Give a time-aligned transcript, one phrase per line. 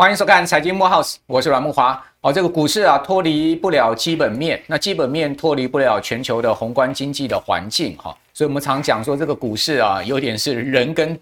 [0.00, 2.02] 欢迎收看财经慕 House，我是阮木华。
[2.22, 11.20] 哦，这个股市啊，脱离不了基本面，那基本面脱离不了全球的宏观经济的环境哈，所以我们常讲说，这个股市啊，有点是人跟。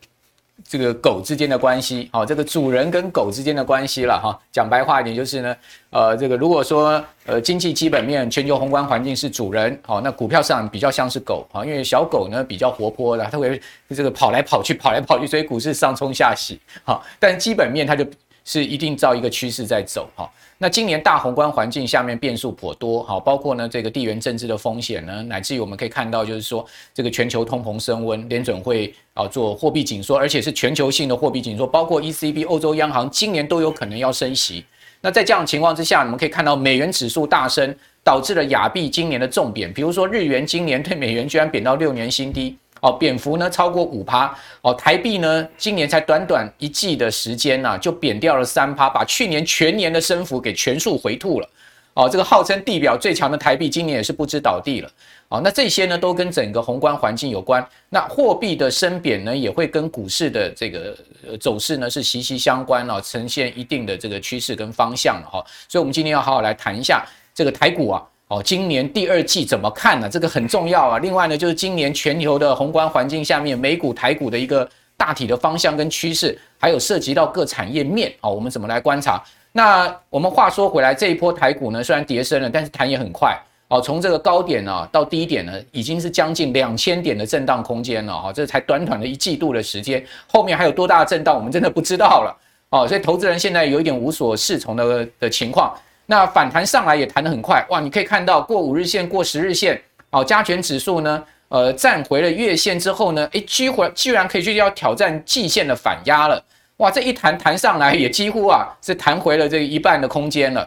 [0.68, 4.36] 这个狗之间的关系，好，这个主人跟狗之间的关系了哈。
[4.52, 5.56] 讲白话一点就是呢，
[5.90, 18.04] 呃，这个如果说呃经济基本面、全球宏观环境是主人，好，那股票市场比较像是狗啊，因为小狗呢比较活泼的，它会这个跑来跑去、跑来跑去，所以股市上冲下洗，好，但基本面它就
[18.48, 20.26] 是一定照一个趋势在走哈。
[20.56, 34.64] 那今年大宏观环境下面变数颇多，好，包括呢这个地缘政治的风险呢，乃至于我们可以看到，就是说这个全球通膨升温，联准会啊做货币紧缩，而且是全球性的货币紧缩，包括 ECB 欧洲央行今年都有可能要升息。
[35.02, 42.56] 那在这样的情况之下，我们可以看到美元指数大升，导致了亚币今年的重贬，比如说日元今年对美元居然贬到六年新低。
[42.80, 51.48] 哦，贬幅呢超过五趴，哦，台币呢今年才短短一季的时间呐、啊，就贬掉了三趴，把去年全年的升幅给全数回吐了。
[51.94, 54.88] 哦，这个号称地表最强的台币，今年也是不知倒地了。
[55.30, 57.66] 哦，那这些呢都跟整个宏观环境有关。
[57.88, 60.96] 那货币的升贬呢，也会跟股市的这个
[61.40, 65.44] 走势呢是息息相关哦，呈现一定的这个趋势跟方向哈。
[65.68, 67.04] 所以，我们今天要好好来谈一下
[67.34, 68.02] 这个台股啊。
[68.28, 70.08] 哦，今年第二季怎么看呢？
[70.08, 70.98] 这个很重要啊。
[70.98, 74.68] 另外呢，就是今年全球的宏观环境下面，美股、台股的一个
[74.98, 79.22] 大体的方向跟趋势，还有涉及到各产业面，哦，我们怎么来观察？
[79.50, 83.34] 那我们话说回来，这一波台股呢，虽然跌深了，但是弹也很快。
[83.68, 88.12] 哦，从这个高点呢到低点呢，已经是将近两千点的震荡空间了。
[88.14, 92.36] 哈，这才短短的一季度的时间，后面还有多大的震荡，我们真的不知道了。
[92.68, 95.74] 哦，所以投资人现在有一点无所适从的的情况。
[96.10, 97.80] 那反弹上来也弹得很快哇！
[97.80, 99.78] 你可以看到过五日线、过十日线，
[100.10, 106.42] 好，加权指数呢，呃，站回了月线之后呢，诶，居回居然可以去要挑战季线的反压了
[106.78, 106.90] 哇！
[106.90, 110.66] 这一弹弹上来也几乎啊是弹回了这一半的空间了，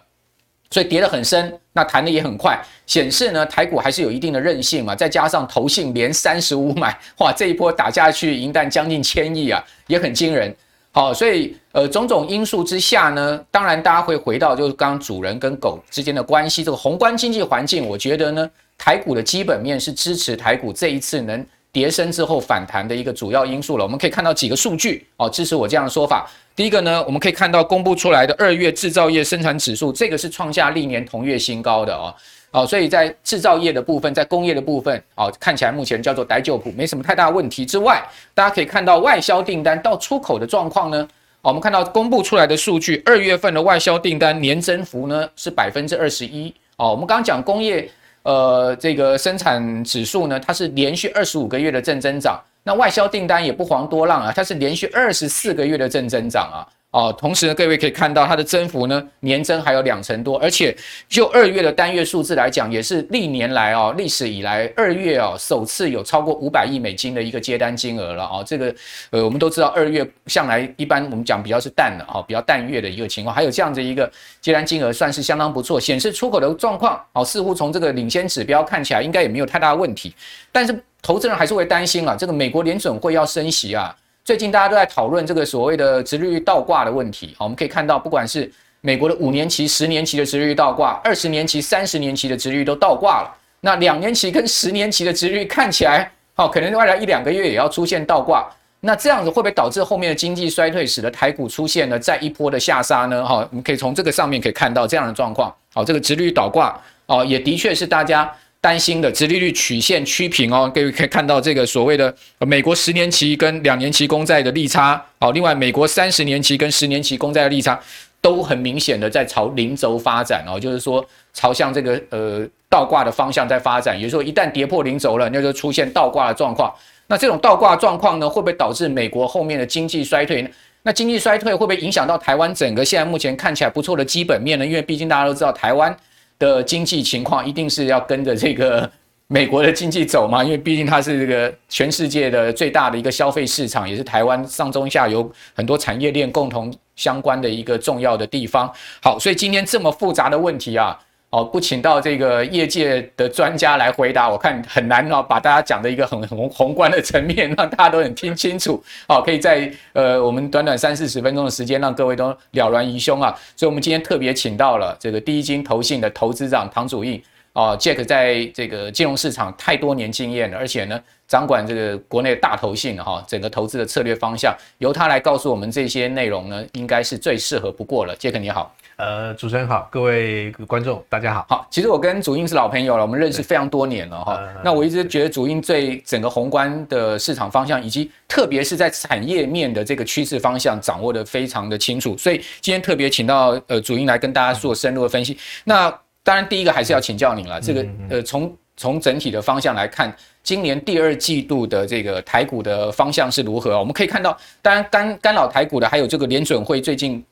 [0.70, 4.94] 所以跌得很深，那弹得也很快，显示呢台股还是有一定的韧性嘛。
[4.94, 10.56] 再加上投信连三十五买哇，这一波打下去银弹将近千亿啊，也很惊人。
[10.94, 23.86] 好，所以呃，种种因素之下呢，当然大家会回到就是刚刚主人跟狗之间的关系，这个宏观经济环境，我觉得呢，台股的基本面是支持台股这一次能跌升之后反弹的一个主要因素了。
[23.86, 26.30] 我们可以看到几个数据哦，支持我这样的说法。
[26.56, 32.14] 第一个呢，我们可以看到公布出来的二月制造业生产指数，这个是创下历年同月新高的哦。
[32.52, 38.04] 哦，所以在制造业的部分，在工业的部分，哦，看起来目前叫做台酒谱，没什么太大问题之外，
[38.34, 41.08] 大家可以看到外销订单到出口的状况呢，
[41.44, 47.90] 哦，我们看到公布出来的数据，二月份的外销订单年增幅呢是百分之二十一，哦，我们刚刚讲工业，
[48.24, 56.68] 呃，这个生产指数呢，它是连续二十五个月的正增长，那外销订单也不遑多让啊，它是连续二十四个月的正增长啊。
[56.92, 60.76] 哦，同时呢，各位可以看到它的增幅呢，年增还有两成多，而且
[61.08, 68.44] 就二月的单月数字来讲，也是历年来哦，历史以来二月哦，首次有超过五百亿美金的一个接单金额了啊。
[68.44, 68.76] 这个
[69.12, 74.12] 呃，我们都知道二月向来一般我们讲比较是淡的啊，比较淡月的一个情况，还有这样子一个
[74.42, 80.14] 接单金额算是相当不错，显示出口的状况哦，似乎从这个领先指标看起来应该也没有太大问题，
[80.52, 83.96] 但是投资人还是会担心啊，这个美国联准会要升息啊。
[84.24, 88.50] 最近大家都在讨论这个所谓的殖利率倒挂的问题，好，我们可以看到，不管是
[88.82, 93.36] 美国的五年期、十年期的殖利率倒挂，二十年期、三十年期的殖利率都倒挂了。
[93.62, 98.48] 那两年期跟十年期的殖利率看起来，好，可能未来一两个月也要出现倒挂。
[98.80, 103.26] 那这样子会不会导致后面的经济衰退，使得台股出现了再一波的下杀呢？
[103.26, 105.52] 好，我们可以从这个上面可以看到这样的状况。
[105.74, 108.32] 好，这个殖利率倒挂，哦，也的确是大家。
[108.62, 117.78] 担心的殖利率曲线趋平哦，各位可以看到这个所谓的美国十年期跟两年期公债的利差，好，另外美国三十年期跟十年期公债的利差
[118.22, 121.04] 都很明显的在朝零轴发展哦，就是说
[121.34, 126.72] 朝向这个呃倒挂的方向在发展，也就是说一旦跌破零轴了，那就出现倒挂的状况。
[127.08, 130.50] 那这种倒挂状况呢，会不会导致美国后面的经济衰退呢？
[130.84, 134.66] 那经济衰退会不会影响到台湾整个现在目前看起来不错的基本面呢？
[134.66, 135.98] 因为毕竟大家都知道台湾。
[136.42, 138.90] 的经济情况一定是要跟着这个
[139.30, 148.70] 美国的经济走嘛，因为毕竟它是这个全世界的最大的一个消费市场，也是台湾上中下游很多产业链共同相关的一个重要的地方。
[149.02, 151.00] 好，所以今天这么复杂的问题啊，
[151.32, 158.84] 哦，不请到这个业界的专家来回答，我看很难哦，把大家讲的一个很宏宏观的层面，让大家都很听清楚。
[159.08, 163.34] 好，可以在呃我们短短三四十分钟的时间，让各位都了然于胸啊。
[163.56, 167.22] 所以我们今天特别请到了这个第一金投信的投资长唐祖应。
[167.54, 170.98] 哦，Jack 在这个金融市场太多年经验了，而且呢，
[171.32, 178.14] 掌管这个国内大投信哈，整个投资的策略方向，由他来告诉我们这些内容呢，应该是最适合不过了。
[178.18, 181.46] Jack 你好，呃，主持人好，各位观众大家好。
[181.48, 184.38] 好，其实我跟主英是老朋友了，我们认识非常多年了哈。
[184.62, 192.18] 那我一直觉得主英对整个宏观的市场方向，以及特别是在产业面的这个趋势方向，掌握的非常的清楚。
[192.18, 195.38] 所以今天特别请到呃主英来跟大家做深入的分析。
[195.64, 195.90] 那
[196.24, 197.62] 当然，第一个还是要请教您了。
[197.62, 200.14] 这个呃，从从整体的方向来看，
[200.44, 203.78] 今年第二季度的这个台股的方向是如何？
[203.78, 207.24] 我们可以看到，当然干干扰台股的还有这个联准会最近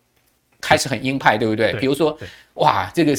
[0.62, 1.74] 开始很鹰派，对不对？
[1.74, 2.18] 比如说，
[2.56, 3.16] 哇，这个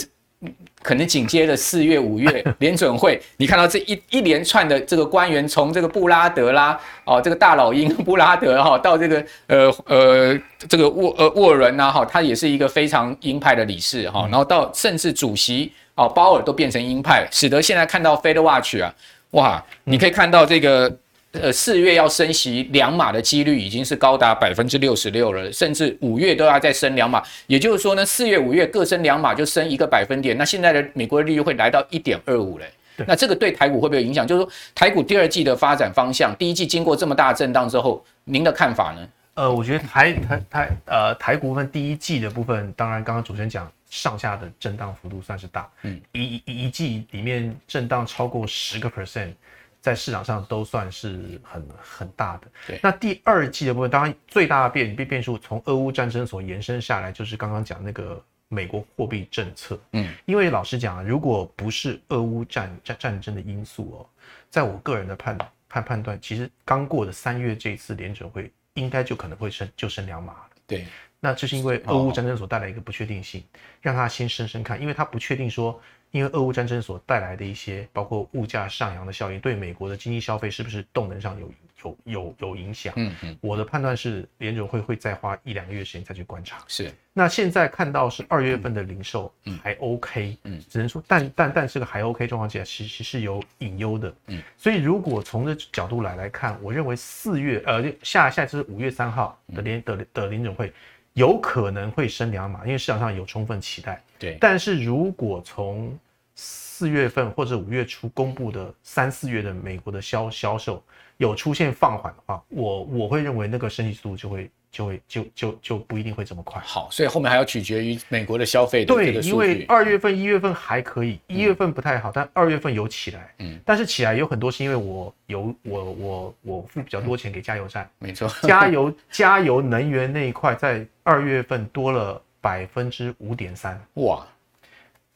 [0.83, 18.95] 可能紧接着四月、五月联准会，你看到这一一连串的这个官员，从这个布拉德啦，哦，这个大老鹰布拉德哈，到这个呃呃这个沃呃沃伦呐哈，他也是一个非常鹰派的理事哈，然后到甚至主席哦鲍尔都变成鹰派，使得现在看到 Fed Watch 啊，
[19.33, 20.97] 哇，你可以看到这个。
[21.33, 27.23] 呃，四月要升息两码的几率已经是高达百分之六十六了，甚至五月都要再升两码。
[27.47, 30.37] 也就是说呢，四月、五月各升两码就升一个百分点。
[30.37, 32.69] 那现在的美国的利率会来到一点二五嘞。
[33.07, 34.27] 那这个对台股会不会有影响？
[34.27, 39.09] 就是说，台股第二季的发展方向，第一季经过这么大震荡之后，您的看法呢？
[39.35, 49.35] 呃，我觉得台台台呃台股部分第一季的部分，当然刚刚主持人讲上下的震荡幅度算是大，嗯，一一一季里面震荡超过十个 percent。
[49.83, 52.47] 在市场上都算是很很大的。
[52.67, 59.81] 对，那第二季的部分，当然最大的变变变数从俄乌战争所延伸下来，就是刚刚讲那个美国货币政策。
[59.93, 64.07] 嗯，因为老实讲啊，如果不是俄乌战战战争的因素哦，
[64.51, 70.49] 在我个人的判判判断，其实刚过的三月这一次联准会应该就可能会升就升两码了。
[70.67, 70.87] 对，
[71.21, 73.45] 那这是因为俄乌战争所带来一个不确定性，
[73.81, 75.81] 让他先升升看，因为他不确定说。
[76.13, 81.53] 因为俄乌战争所带来的一些，包括物价上扬的效应，对美国的经济消费是不是动能上有
[81.85, 82.93] 有有有影响？
[82.97, 86.59] 嗯嗯，我的判断是联准会会再花一两个月时间再去观察。
[86.67, 89.33] 是，那现在看到是二月份的零售
[89.63, 94.13] 还 OK，嗯，只能说但但但这个还 OK 状况下，其实是有隐忧的。
[94.27, 100.73] 嗯，所以如果从这角度来来看，我认为四月呃下下次五月三号的联的的联准会。
[101.15, 104.03] 有可能会升两码，因为市场上有充分期待。
[104.19, 105.99] 对，但是如果从
[106.35, 110.83] 四月份或者五月初公布的三四月的美国的销销售
[111.17, 114.51] 有出现放缓的话，我我会认为那个升息速度就会。
[114.71, 116.63] 就会就就就不一定会这么快。
[116.65, 118.85] 好，所以后面还要取决于美国的消费。
[118.85, 123.35] 对，因为二月份、一月份还可以，一月份不太好，嗯、但二月份有起来。
[123.39, 127.85] 嗯，但是起来有很多是因为我有我我我付比较多钱给加油站。
[127.99, 133.81] 嗯、没错，加油 加油能源那一块在二月份多了百分之五点三。
[133.95, 134.25] 哇，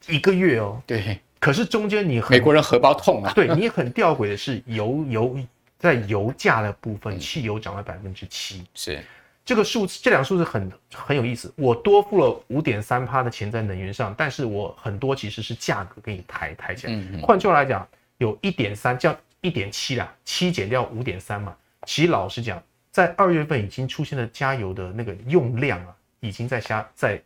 [0.07, 0.81] 一个月哦。
[0.85, 1.19] 对。
[1.39, 3.31] 可是中间你很美国人荷包痛啊。
[3.35, 5.37] 对，你很吊诡的是油油
[5.77, 8.65] 在油价的部分，汽油涨了百分之七。
[8.73, 8.99] 是。
[9.45, 11.53] 这个数字，这两个数字很很有意思。
[11.55, 16.99] 我多付了五点三趴的钱在能源上，但是我很多其实是价格给你抬抬起来。
[17.21, 17.87] 换句话来讲，
[18.17, 21.55] 有一点三，叫一点七啦，七减掉五点三嘛。
[21.85, 22.59] 其实老实讲，
[22.89, 27.21] 在二月份已经出现了加油的那个用量啊，已经在下在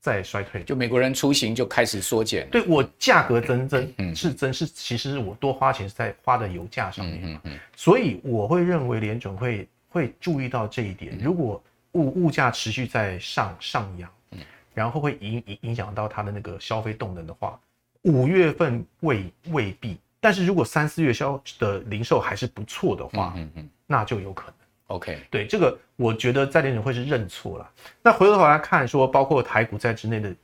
[0.00, 0.64] 在衰退。
[0.64, 2.48] 就美国人出行就开始缩减。
[2.50, 7.22] 对，我价格增增是增是，其实是我多花钱是在花的油价上面。
[7.28, 7.56] 嘛嗯。
[7.76, 9.68] 所以我会认为联准会。
[9.92, 14.38] 会注意到这一点，如果物物价持续在上上扬，嗯，
[14.72, 17.60] 然后会影影影响到它的那个消费动能的话，
[18.02, 24.54] 五月份未未必，但是如果三四月销的零售还是不错的话，嗯嗯，那就有可能。
[24.86, 27.70] OK，对这个，我觉得在联准会是认错了。
[28.02, 30.34] 那回头来看说，包括台股在之内的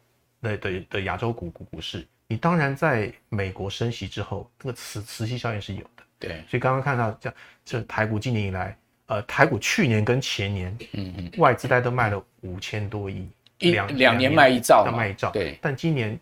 [0.40, 6.02] 那的的亚洲股股股市，你当然在美国升息之后，这个磁磁吸效应是有的。
[6.18, 8.76] 对，所以刚刚看到这这台股今年以来。
[9.08, 13.26] 呃，台股去年跟前年，嗯嗯，外资大概都卖了五千多亿，
[13.58, 15.58] 两两年卖一兆，要卖一兆，对。
[15.60, 16.18] 但今年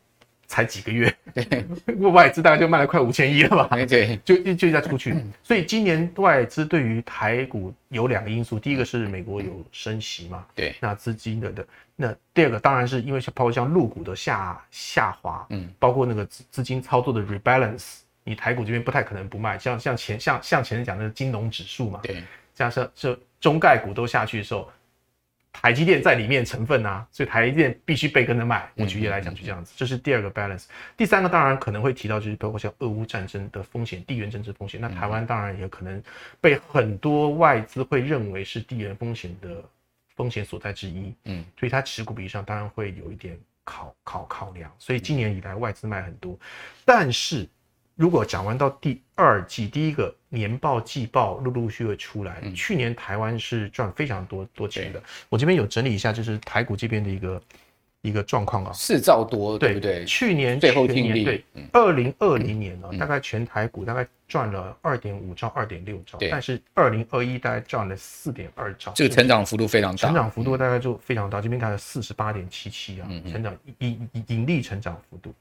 [0.47, 1.65] 才几个月，对，
[2.11, 3.77] 外资大概就卖了快五千亿了吧？
[3.87, 5.15] 对，就就在出去。
[5.43, 11.67] 所以今年外资对于台股有两个因素，第一个是美国有升息嘛，对，那资金的的，
[11.97, 17.99] 那第二个当然是因为像包括像陆股的下下滑，嗯，包括那个资资金操作的 rebalance。
[18.29, 22.25] 你台股这边不太可能不卖，像像前像像前面讲的金融指数嘛，对，
[22.57, 24.69] 加上这中概股都下去的时候。
[25.59, 28.71] 台积电在里面成分啊，所以台积电必须被跟着卖。
[28.75, 30.67] 我举例来讲，就这样子，这是第二个 balance。
[30.99, 34.79] 第三个当然可能会提到，就是包括像俄乌战争的风险、地缘政治风险。
[34.79, 36.03] 那台湾当然也可能
[36.43, 39.65] 被很多外资会认为是地缘风险的
[40.15, 41.15] 风险所在之一。
[41.25, 43.35] 嗯，所以它持股比例上当然会有一点
[43.65, 44.71] 考考考量。
[44.79, 46.39] 所以今年以来外资卖很多，
[46.85, 47.49] 但是。
[47.97, 52.41] 如果讲完到第二季，第一个年报、季报陆陆续续会出来。
[52.43, 55.03] 嗯、去年台湾是赚非常多多钱的。
[55.31, 57.43] 我这边有整理一下，就是台股这边的一个
[58.03, 60.05] 一个状况啊，四兆多，对不对？
[60.05, 71.41] 去年最后听力对，二零二零年呢、啊，嗯、大概全台股大概赚了二点五兆、二点六兆，但是二零二一大概赚了四点二兆，这个成长幅度非常大，成长幅度大概就非常大。
[71.41, 75.35] 嗯、这边看了四十八点七七啊，成长盈盈利成长幅度。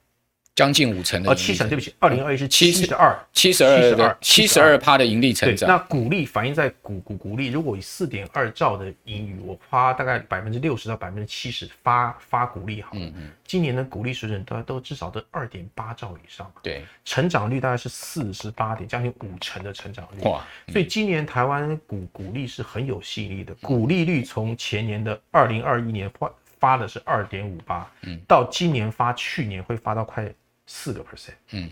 [0.56, 5.68] 将近五成的，呃，七成，对不起，二零二一是七十二，七十二，七十二趴的盈利成长。
[5.68, 30.26] 那股利反映在股股股利，如果以四点二兆的盈余，我花大概百分之六十到百分之七十发发股利好，嗯嗯，今年的股利水准大概都至少都二点八兆以上，对，成长率大概是四十八点，将近五成的成长率，哇，所以今年台湾股股利是很有吸引力的，股利率从前年的二零二一年发发的是二点五八，嗯，到今年发去年会发到快。
[30.66, 31.70] 四个 percent，嗯，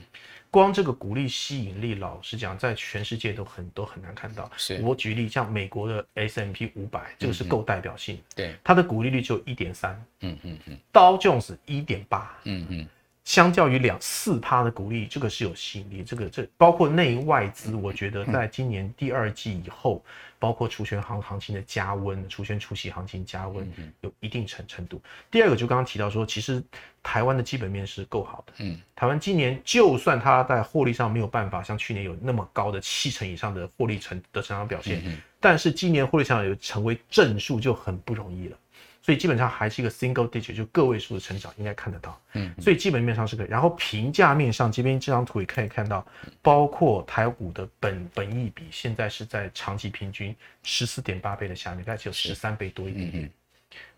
[0.50, 4.50] 光这个股利吸引力，老实讲，在全世界都很都很难看到。
[4.56, 4.80] 是。
[4.82, 8.20] 我举例，像美国的 S M P 五百，这个是够代表性。
[8.34, 12.88] 对，它的股利率就一点三，嗯嗯嗯，道琼斯一点八，嗯嗯。
[13.24, 16.04] 相较于两四趴的股利，这个是有吸引力。
[16.04, 20.04] 这个这包括内外资，我觉得在今年第二季以后，
[20.38, 23.66] 包括除权行行情的加温，除权除息行情加温，
[24.02, 25.00] 有一定程程度。
[25.30, 26.62] 第二个就刚刚提到说，其实
[27.02, 28.52] 台湾的基本面是够好的。
[28.58, 35.02] 嗯，台湾今年就算它在获利上没有办法像去年有那么高的七成以上的获利成的成长表现，
[35.40, 38.58] 但是今年获利上有成为正数就很不容易了。
[39.04, 42.18] 所以基本上还是一个 single digit，就个位数的成长，应该看得到。
[42.32, 46.02] 嗯，所以基本面上是个，然后评价面上，这边这张图也可以看到，
[46.40, 53.30] 包括台股的本本益比现在是在长期平均十四点八倍的下面，大概只有十三倍多一点点。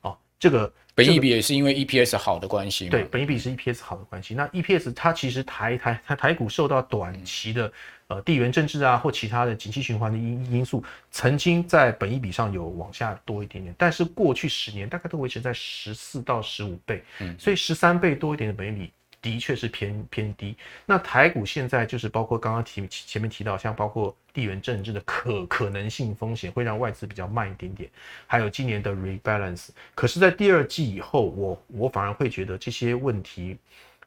[0.00, 2.88] 哦，这个本益比也是因为 EPS 好的关系。
[2.88, 4.34] 对，本益比是 EPS 好的关系。
[4.34, 7.72] 那 EPS 它其实台台台台股受到短期的。
[8.08, 20.54] 呃，地缘政治啊，或其他的景气循环的因因素，曾经在本益比上有往下多一点点，但是过去十年大概都维持在十四到十五倍，嗯，所以十三倍多一点的本益比的确是偏偏低。
[20.84, 27.90] 那台股现在就是包括刚刚提前面提到，像包括地缘政治的可可能性风险会让外资比较慢一点点，
[28.28, 29.70] 还有今年的 rebalance。
[29.96, 33.58] 可是，在第二季以后，我我反而会觉得这些问题，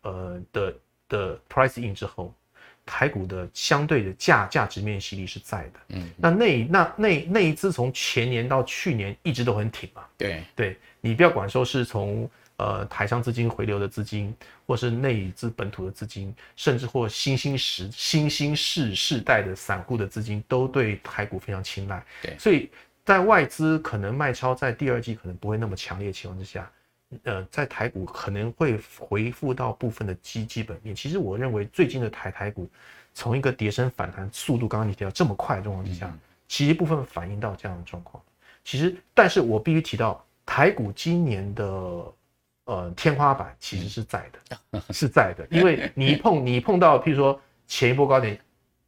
[0.03, 0.73] 呃的
[1.09, 2.33] 的 price in 之后。
[2.91, 10.43] 台股的相对的价价值面吸力是在的，嗯，那那那内内资从前年到去年一直都很挺嘛，对。
[10.55, 12.27] 对，你不要管说是从
[12.57, 22.71] 呃台商资金回流的资金，或是内资本土的资金，甚至或新兴时新兴世世代的散户的资金，都对台股非常青睐，对，所以
[23.05, 26.67] 在外资可能卖超在第二季可能不会那么强烈的情况之下。
[27.23, 30.95] 呃，在台股可能会回复到部分的基基本面。
[30.95, 32.69] 其实我认为最近的台台股
[33.15, 36.15] 从一个跌升反弹速度，刚刚你提到这么快的状况之下，
[36.47, 38.21] 其实部分反映到这样的状况。
[38.63, 41.65] 其实，但是我必须提到台股今年的
[42.65, 48.39] 呃天花板其实是在的，是在的，因为你一碰你一碰到，譬如说前一波高点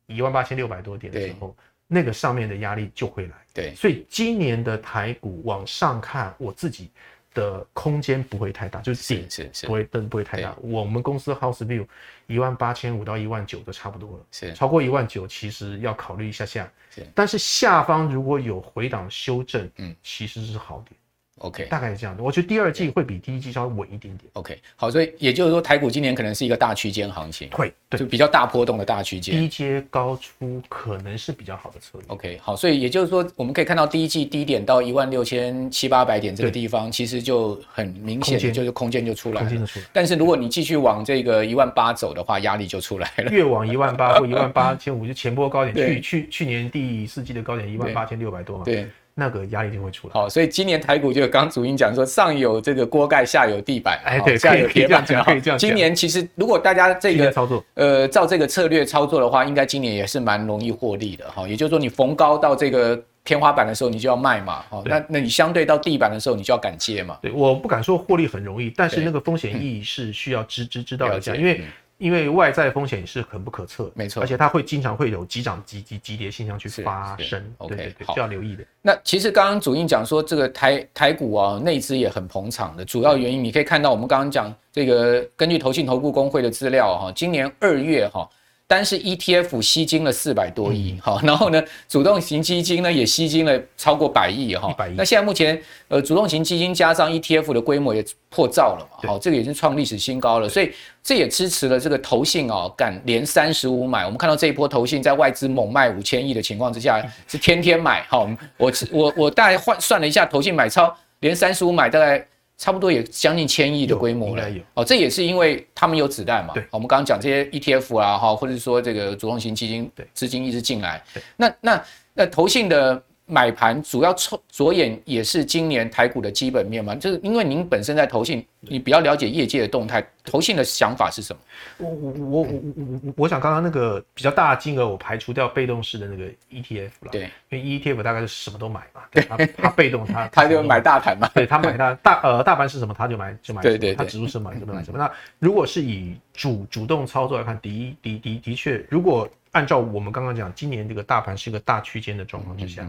[0.05, 1.55] 一万八千六百多点的时候，
[1.87, 3.33] 那个上面的压力就会来。
[3.51, 6.91] 对，所以今年的台股往上看，我自己。
[7.33, 10.55] 的空间不会太大，就是顶是是不会灯不会太大。
[10.61, 11.85] 我们公司 House View
[12.27, 16.71] 一万八千五到一万九都差不多了，是超过一万九其实要考虑一下下。
[17.15, 20.99] 但是下方如果有回档修正，嗯，其实是好点。
[21.39, 22.21] OK，大概是这样的。
[22.21, 24.29] 我觉得第二季会比第一季稍微稳一点点。
[24.33, 32.03] OK，好，所以也就是说，台股今年可能是一个大区间行情，会，对，就比较大波动的大区间，低阶高出可能是比较好的策略。
[32.09, 39.47] OK，好，所以也就是说，我们可以看到第一季低点到一万六千七八百点这个地方，其实就很明显，就是空间就出来了。
[39.47, 39.85] 空间就出来。
[39.91, 43.31] 但是如果你继续往这个一万八走的话，压力就出来了。
[43.31, 48.63] 越往一万八或一万八千五，就前波高点，去去去年第四季的高点一万八千六百多嘛。
[48.65, 48.87] 对。
[49.21, 50.13] 那个压力就会出来。
[50.15, 53.99] 好，所以今年台股就刚主音讲说，上有这个锅盖，下有地板。
[54.03, 55.05] 哎，对，下有铁板。
[55.23, 55.57] 可以这样讲。
[55.59, 61.47] 今年其实如果大家这个操作，呃，照这个策略操作的话，应该今年也是蛮容易获利的哈。
[61.47, 64.63] 也就是说，你逢高到这个天花板的时候，你就要卖嘛。
[64.71, 67.19] 哈，那那你相对到地板的时候，你就要敢接嘛。
[67.21, 71.61] 对，我不敢说获利很容易，但是那个风险意识是需要知知知道一下，因为。
[72.01, 77.39] 因为外在风险是很不可测，没错，而且它会经常会有急涨急急急跌现象去发生。
[77.59, 78.63] OK，对对对，需要留意的。
[78.81, 88.27] 那其实刚刚主印讲说，这个台台股啊，内资也很捧场的，主要原因你可以看到，我们刚刚讲这个根据投信投顾公会的资料哈，今年二月哈。
[88.71, 100.71] 单是 ETF 吸金了四百多亿，好，然后呢，主动型基金呢也吸金了超过百亿，哈，那现在目前，呃，主动型基金加上 ETF 的规模也破兆了嘛，好，这个已经创历史新高了，所以
[101.03, 104.05] 这也支持了这个投信哦，敢连三十五买。
[104.05, 112.25] 我们看到这一波投信在外资猛卖五千亿的情况之下，是天天买，好，我我我大概换算了一下，投信买超连三十五买，大概。
[112.61, 116.53] 差不多也将近千亿的规模了，哦，这也是因为他们有子弹嘛。
[116.53, 121.03] 对，我们刚刚讲这些 ETF 啊，哈，或者说这个主动型基金，资金一直进来。
[121.37, 123.01] 那那那投信的。
[123.31, 131.41] 买盘主要着着眼也是今年台股的基本面嘛，就是因为您本身在投信，你比较了解业界的动态，投信的想法是什么？
[131.77, 132.63] 我我我我
[133.03, 137.11] 我我想刚刚那个比较大的金额，我排除掉被动式的那个 ETF 了。
[137.11, 144.99] 对，因为 ETF 大概是什么都买嘛，对， 他他被动他 他就买大盘嘛，对他买大大呃大盘是什么他就买就买什么，对对，他指数是买就买什么。
[144.99, 145.09] 那
[145.39, 152.87] 如果是以主主动操作来看，的的的的确，如果按照我们刚刚讲，今年这个大盘是一个大区间的状况之下。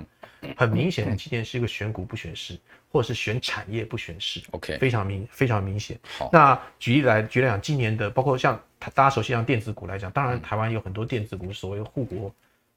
[0.57, 2.59] 很明显的，今年是一个选股不选市，
[2.91, 4.43] 或者是选产业不选市。
[4.51, 5.97] OK，非常明非常明显。
[6.19, 12.35] 好，那举例来举例来讲，今年的包括像大家熟悉像电子股来讲，当然台湾有很多电子股，所谓护国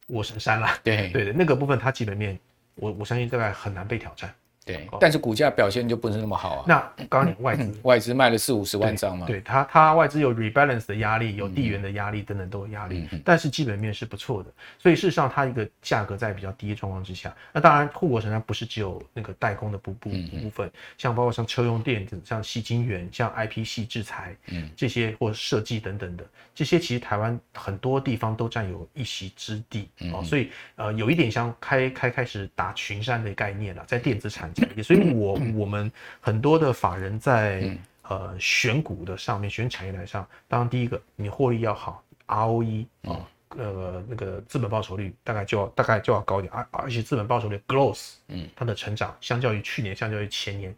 [0.10, 0.78] 卧神山啦。
[0.84, 2.38] 对对的，那个部分它基本面，
[2.76, 4.32] 我我相信大概很难被挑战。
[4.66, 6.66] 对，但是股价表现就不是那么好啊。
[6.68, 9.28] 那刚刚讲外资， 外资卖了四五十万张嘛。
[9.28, 14.52] 对，它它外资有 rebalance 的压力，有地缘的压力等等都有压力，但是基本面是不错的。
[14.80, 30.24] 所以事实上，它一个价格在比较低的状况之下，那当然护国神山不是只有那个代工的部部部分，像包括像车用电子、像细晶圆、像 IP 系制裁，嗯，这些或设计等等的这些，其实台湾很多地方都占有一席之地哦。
[30.24, 35.40] 所以呃，有一点像开开开始打群山的概念了，在电子产业，所以我。
[35.56, 50.76] 我们很多的法人在呃选股的上面，选产业来上，当然第一个你获利要好，ROE 啊，呃那个资本报酬率大概就要大概就要高一点，而而且资本报酬率 growth，嗯，它的成长相较于去年，相较于前年，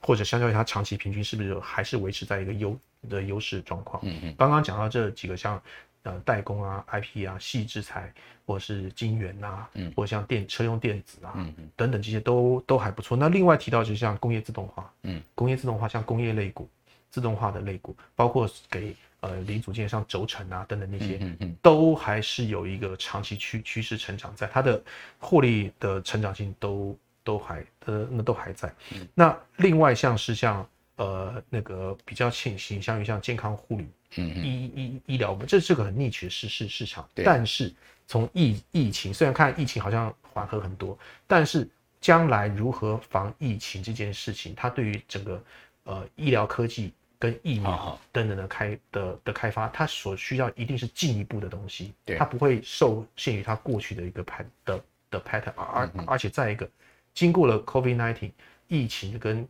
[0.00, 4.02] 或者相较于它长期平均，是不是还是维持在一个优的优势状况？
[4.04, 5.60] 嗯嗯，刚刚讲到这几个像。
[6.06, 8.12] 呃，代工啊，IP 啊，细制材，
[8.46, 13.16] 或者是晶圆呐，嗯，或者像电车用电子啊，嗯嗯，等等这些都都还不错。
[13.16, 16.68] 那另外提到就是像工业自动化，嗯，工业自动化像工业类股，
[17.10, 24.80] 自动化的类股，包括给呃零组件像轴承啊等等那些，嗯嗯，都还是有一个长期趋趋势成长在，它的
[25.18, 28.72] 获利的成长性都都还呃那都还在。
[29.12, 30.64] 那另外像是像
[30.98, 33.88] 呃那个比较倾向像于像健康护理。
[34.14, 37.06] 嗯，医医医疗，这是个很 niche 的市市市场。
[37.14, 37.24] 对。
[37.24, 37.74] 但是
[38.06, 41.68] 从疫疫情，虽然看疫情好像缓和很多，但是
[42.00, 45.42] 将来如何防疫情这件事情，它对于整个
[45.84, 51.92] 呃医疗科技跟疫苗等等的开的的开发，它所需要一定是进一步的东西。
[52.04, 52.16] 对。
[52.16, 56.66] 它不会受限于它过去的一个盘的的 pattern，而而且再一个，
[57.12, 58.30] 经过了 COVID-19
[58.68, 59.48] 疫情跟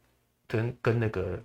[0.48, 1.40] 跟跟那个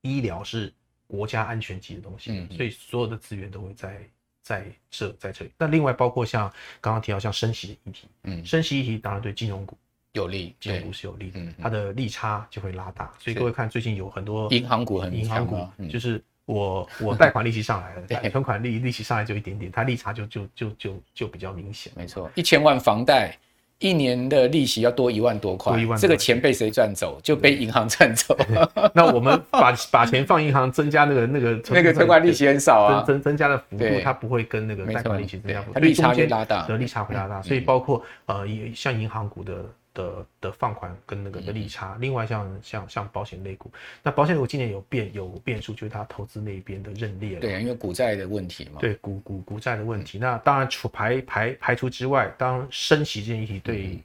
[0.00, 0.72] 医疗是。
[1.06, 4.00] 国家安全级的东西，所以所有的资源都会在
[4.42, 5.50] 在这在这里。
[5.58, 9.76] 那另外包括像刚刚提到像升息的议题，嗯，升息议题当然对金融股
[10.12, 13.12] 有利，金融股是有利的，它的利差就会拉大。
[13.18, 21.92] 所以各位看最近有很多银行股很银行股，就是我我贷款利息上来了， 存款利利息上来就一点点，它利差就就就就就比较明显。
[21.96, 23.38] 没错，一千万房贷。
[23.84, 27.20] 一年的利息要多一万多块，这个钱被谁赚走？
[27.22, 28.34] 就被银行赚走。
[28.94, 37.42] 那我们把把钱放银行，增加那个那个那个存款利息很少啊，增增加的幅度它不会跟那个贷款利息增加幅度，利差会拉大，的利差会拉大。
[37.42, 39.52] 所以包括呃，像银行股的。
[39.94, 47.40] 的的放款跟那个的利差，另外像像像保险类股，那保险类股今年有变有变数，就是它投资那边的认列了。
[47.40, 48.80] 对啊，因为股债的问题嘛。
[48.80, 50.18] 对，股股股债的问题。
[50.18, 54.02] 那当然除排排排除之外，当升息这件议题对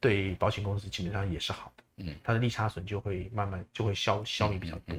[0.00, 1.84] 对保险公司基本上也是好的。
[1.96, 4.96] 嗯，它的利差损就会慢慢就会消消弭比较多。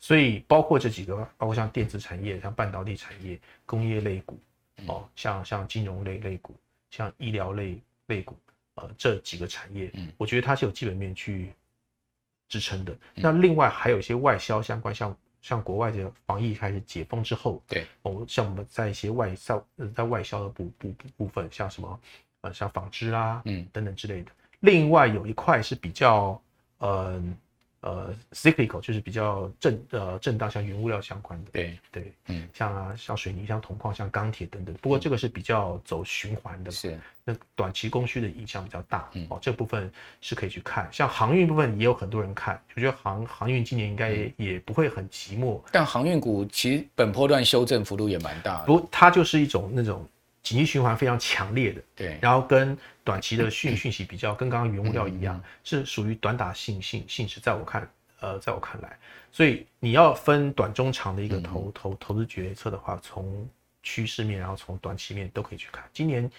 [0.00, 4.40] 所以包括这几个，包括像电子产业、像半导体产业、工业类股，
[4.86, 6.54] 哦，像像金融类类股、
[6.90, 8.34] 像医疗类类股。
[8.74, 11.52] 呃，这几个产业，嗯，我觉得它是有基本面去
[12.48, 12.92] 支撑的。
[12.92, 22.00] 嗯、那另外还有一些外销相关，像像国外的防疫开始解封之后，对，哦，像我们在一些外销，在外销的部部部分，像什么，
[22.40, 24.30] 呃，像纺织啦，嗯，等等之类的。
[24.60, 26.40] 另外有一块是比较，
[26.78, 27.34] 嗯、呃。
[27.84, 31.78] 呃，cyclical 就是比较震呃震荡，像原物料相关的，对。
[31.92, 34.74] 对，嗯，像啊像水泥、像铜矿、像钢铁等等。
[34.80, 36.98] 不过这个是比较走循环的，是。
[37.26, 39.90] 那短期供需的影响比较大，嗯，哦，这部分
[40.22, 40.88] 是可以去看。
[40.90, 45.60] 像航运部分也有很多人看，我觉得航航运今年应该也、嗯、也不会很寂寞。
[45.70, 50.06] 但航运股其实本波段修正幅度也蛮大的，不，它就是一种那种
[50.44, 57.90] 景气循环非常强烈的，对，然后跟短期的讯 讯息比较，跟刚刚原物料一样，嗯、是属于短打性性性质，在我看。
[58.20, 58.96] 呃，在我看来，
[59.30, 63.46] 所以你要分短、中、长的一个投投投资决策的话，从
[63.82, 65.84] 趋势面，然后从短期面都可以去看。
[65.92, 66.30] 今年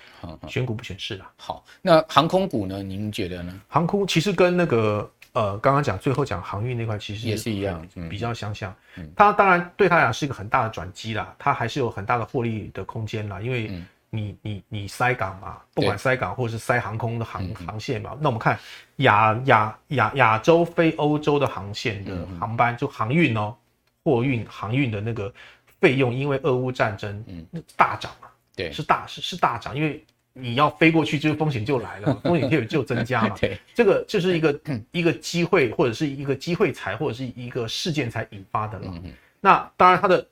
[0.47, 1.31] 选股不选市了。
[1.35, 2.81] 好，那航空股呢？
[2.81, 3.61] 您觉得呢？
[3.67, 8.75] 航空其实跟那个呃，刚刚讲最后讲航运那块，其实也是一样，比较相像。
[9.15, 13.69] 它当然对它来讲是一个很大的转机啦，它还是有很大的获利的空间啦，因为。
[14.15, 18.57] 你你你塞港嘛，不管塞港或者是塞航空的航航线嘛，那我们看
[18.97, 23.55] 亚亚亚亚洲飞欧洲的航线的航班，就航运哦，
[24.03, 25.33] 货运航运的那个
[25.79, 34.59] 费用，因为俄乌战争，嗯，大涨嘛，对，是大是是大涨，因为你要飞过去，就是风险就来了，风险就就增加了， 对，这个就是一个
[34.91, 38.93] 一个机会或者是一个机会才或者是一个事件才引发的了，
[39.41, 40.25] 那当然它的。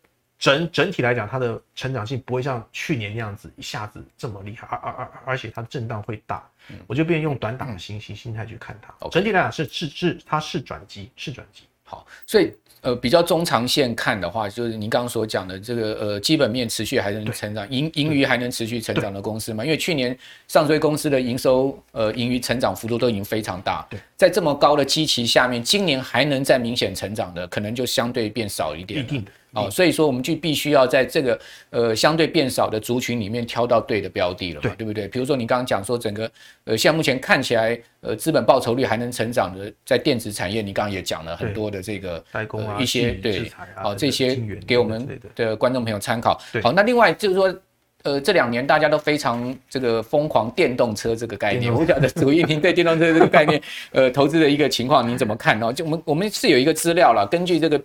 [0.43, 8.93] 整整体来讲，它的成长性不会像去年那样子一下子这么厉害，而而而而且它的震荡会大，嗯、我就变用短打的心心心态去看它。
[9.09, 11.63] 整体来讲是是是它是转机，是转机。
[11.85, 19.63] 好，所以呃比较中长线看的话，就是您刚刚所讲的这个呃基本面持续还能成长，盈盈余还能持续成长的公司嘛？
[19.63, 20.17] 因为去年
[20.49, 29.01] 上追公司的营收呃盈余成长幅度都已经非常大，对，在这么高的基期下面，今年还能再明显成长的，可能就相对变少一点。
[29.01, 29.25] 一定。
[29.51, 31.39] 哦，所以说我们就必须要在这个
[31.71, 35.07] 呃相对变少的族群里面挑到对的标的了嘛，对，对不对？
[35.09, 36.31] 比如说你刚刚讲说整个
[36.63, 45.05] 呃，现在目前看起来呃资本报酬率还能成长的，在电子产业，你刚刚也讲了很多的这个代工啊，一些对，好这些给我们
[45.35, 46.41] 的观众朋友参考。
[46.63, 47.53] 好，那另外就是说
[48.03, 53.61] 呃这两年大家都非常这个疯狂电动车这个概念，我晓得祖逸您对电动车这个概念
[53.91, 55.73] 呃投资的一个情况您怎么看呢？
[55.73, 57.81] 就我们我们是有一个资料了，根据这个。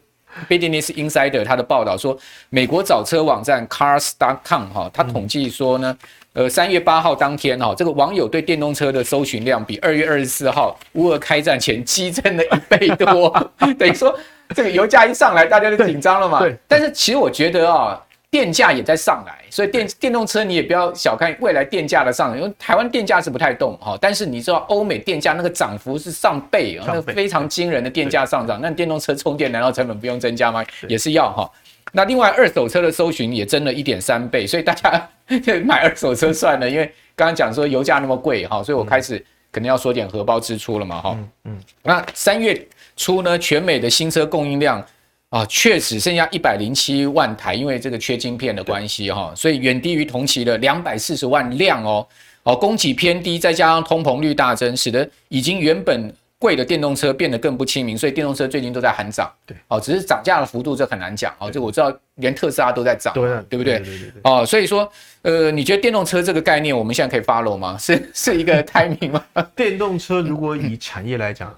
[0.46, 2.16] Business Insider 他的报道说，
[2.50, 5.98] 美国找车网站 Cars.com 哈，他统计说呢，
[6.34, 14.14] 呃，三月八号当天哈，这个网友对电动车的搜寻量比二月二十四号乌俄开战前激增了一倍多， 等于说
[14.54, 16.40] 这个油价一上来，大家就紧张了嘛。
[16.40, 16.54] 对。
[16.68, 18.00] 但是其实我觉得啊。
[18.30, 30.62] 电价也在上来，所以电电动车你也不要小看未来电价的上来，因为台湾电价是不太动哈，但是你知道欧美电价那个涨幅是上倍啊，那个非常惊人的电价上涨，那电动车充电难道成本不用增加吗？
[30.88, 31.50] 也是要哈。
[31.92, 35.08] 那另外二手车的搜寻也增了一点三倍，所以大家
[35.64, 36.84] 买二手车算了，因为
[37.16, 39.18] 刚刚讲说油价那么贵哈，所以我开始
[39.50, 41.16] 可能要说点荷包支出了嘛哈。
[41.16, 41.58] 嗯嗯。
[41.82, 44.84] 那三月初呢，全美的新车供应量。
[45.30, 52.06] 啊，确实剩下一百零七万台，因为这个缺晶片的关系哈，所以远低于同期的两百四十万辆哦。
[52.44, 59.30] 哦，供给偏低，再加上通膨率大增，使得已经原本贵的电动车变得更不亲民，所以电动车最近都在喊涨。
[59.44, 61.50] 对，哦，只是涨价的幅度这很难讲哦。
[61.50, 63.78] 这我知道，连特斯拉都在涨，对，对不对？
[63.80, 64.12] 对对对。
[64.22, 67.76] 哦，所以说，呃，你觉得电动车这个概念，我们现在可以 follow 吗？
[67.78, 69.22] 是是一个 timing 吗？
[69.54, 71.54] 电动车如果以产业来讲。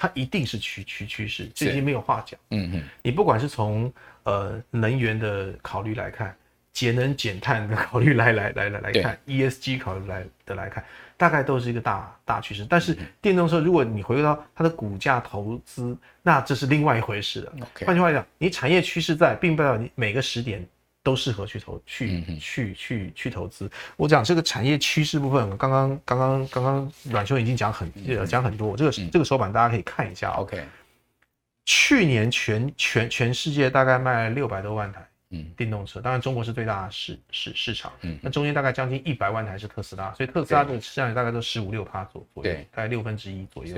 [0.00, 2.38] 它一定是趋趋趋势，这已经没有话讲。
[2.50, 6.32] 嗯嗯，你不管是从呃能源的考虑来看，
[6.72, 10.84] 节能减碳的考虑来来来来来看，ESG 考虑来的来看，
[11.16, 12.64] 大概都是一个大大趋势。
[12.70, 17.52] 但是电动车，如果你回归到它的股价投资，那这是另外一回事了。
[17.84, 20.64] 换句话来讲，你产业趋势在，并不代表你每个时点。
[21.02, 23.70] 都适合去投去去去去投资。
[23.96, 27.90] 我讲这个产业趋势部分，刚刚刚刚刚刚阮兄已经讲很
[28.26, 28.76] 讲很多。
[28.76, 30.30] 这个这个手板大家可以看一下。
[30.32, 30.62] OK，
[31.64, 37.92] 去年全全全世界大概卖六百多万台嗯电动车，当然中国是最大的市市市场。
[38.02, 43.76] 嗯，那中间大概将近一百万台是特斯拉，所以特斯拉的市场大概都十五六趴左左右，大概六分之一左右。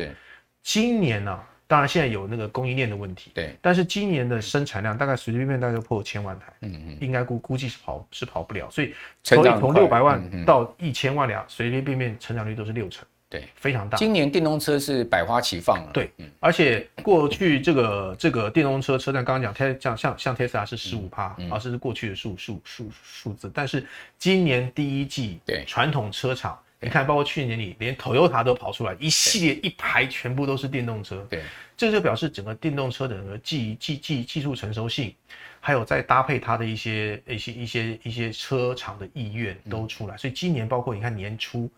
[0.62, 1.40] 今年呢？
[1.70, 3.54] 当然，现在有那个供应链的问题，对。
[3.62, 13.96] 但是今年的生产量大概随随便便大概就破千万台，嗯嗯，应该估估计是跑是跑不了，所以从从六百万到一千万辆，随随便便成长率都是六成，对，非常大。
[13.96, 23.86] 今年电动车是百花齐放了，对，而且过去这个这个电动车车站刚刚讲，像像像 Tesla 是十五趴，而是过去的数数数数字，但是
[24.18, 26.58] 今年第一季，对，传统车厂。
[26.82, 31.26] 你看，包括去年年底，连 Toyota 都跑出来，一系列一排全部都是电动车。
[31.28, 31.42] 对，
[31.76, 35.14] 这就表示整个电动车的整个技技技技术成熟性，
[35.60, 40.16] 还有再搭配它的一些一些一些一些车厂的意愿都出来。
[40.16, 41.70] 所以今年包括你看年初，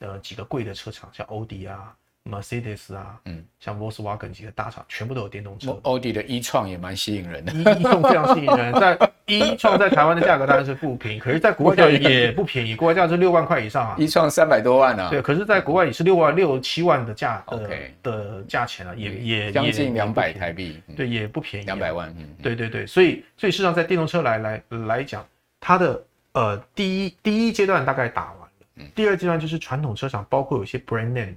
[0.00, 1.94] 呃几个贵的车厂，像欧迪啊、
[2.28, 5.78] Mercedes 啊，嗯，像 Volkswagen 几个大厂，全部都有电动车。
[5.84, 8.72] 奥迪的 e-tron 也蛮吸引人的， e e-tron 非常吸引人。
[8.74, 8.94] 在
[9.26, 13.96] e-tron 在台湾的价格当然是不平，可是在国外价也不便宜，国外价是六万块以上啊。
[13.98, 15.08] e-tron 三百多万啊。
[15.08, 22.14] 对，可是在国外也是六万六七万的价，OK 的价钱啊，也也将近两百台币，对，也不便宜，两百万。
[22.42, 25.26] 对对对，所以所以事实上在电动车来来来讲，
[25.58, 31.34] 它的呃第一第一阶段大概打完了，第二阶段就是传统车厂，包括有些 brand name。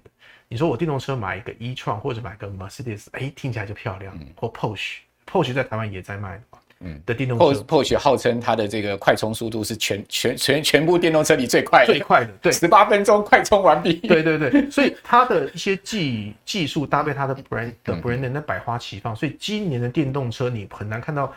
[0.54, 4.16] 你说我电动车买一个 e-tron 或者买个 Mercedes，哎，听起来就漂亮。
[4.36, 6.44] 或 Porsche，Porsche 在台湾也在卖的
[6.82, 7.60] 嗯，的电动车。
[7.63, 13.94] Porsche 号称它的这个快充速度是全全全全部电动车里最快的，最快的，对，十八分钟快充完毕。
[13.96, 21.34] 对对对， 所以它的一些技技术搭配它的 brand 的 brand 那百花齐放，所以今年的电动车你很难看到，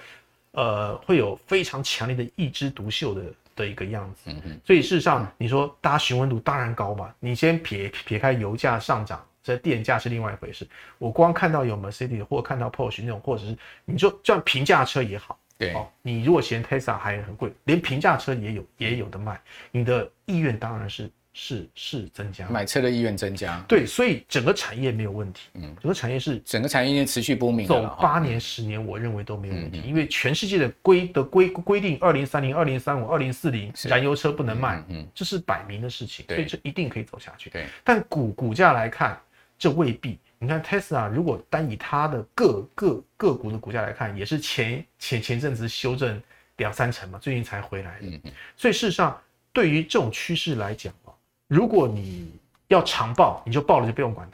[0.51, 3.23] 呃，会有非常强烈的一枝独秀的。
[3.57, 4.31] 的一个样子，
[4.65, 7.13] 所以事实上，你说大家询问度当然高嘛。
[7.19, 10.69] 你先撇撇开油价上涨，这电价是另外一回事。
[10.99, 19.41] 我光看到有 Mercedes 或看到 Porsche 那种，或者是你说这样平价车也好，对哦，你如果嫌 Tesla 还很贵，连平价车也有也有的卖，
[19.73, 21.11] 你的意愿当然是。
[21.39, 37.51] 是是增加，买车的意愿增加，对，所以整个产业没有问题，嗯，整个产业是整个产业链持续不明，走八年十年，我认为都没有问题，因为全世界的规的规规定，二零三零、二零三五、二零四零，燃油车不能卖，嗯，这是摆明的事情，所以这一定可以走下去。
[37.51, 39.21] 对，但股股价来看，
[39.59, 40.19] 这未必。
[40.39, 46.19] 你看 Tesla，如果单以它的个个个股的股价来看，也是前前前阵子修正
[46.57, 49.21] 两三成嘛，最近才回来的，嗯，所以事实上，
[49.53, 50.91] 对于这种趋势来讲。
[51.49, 52.31] 如果你
[52.69, 54.29] 要长报，你就报了就不用管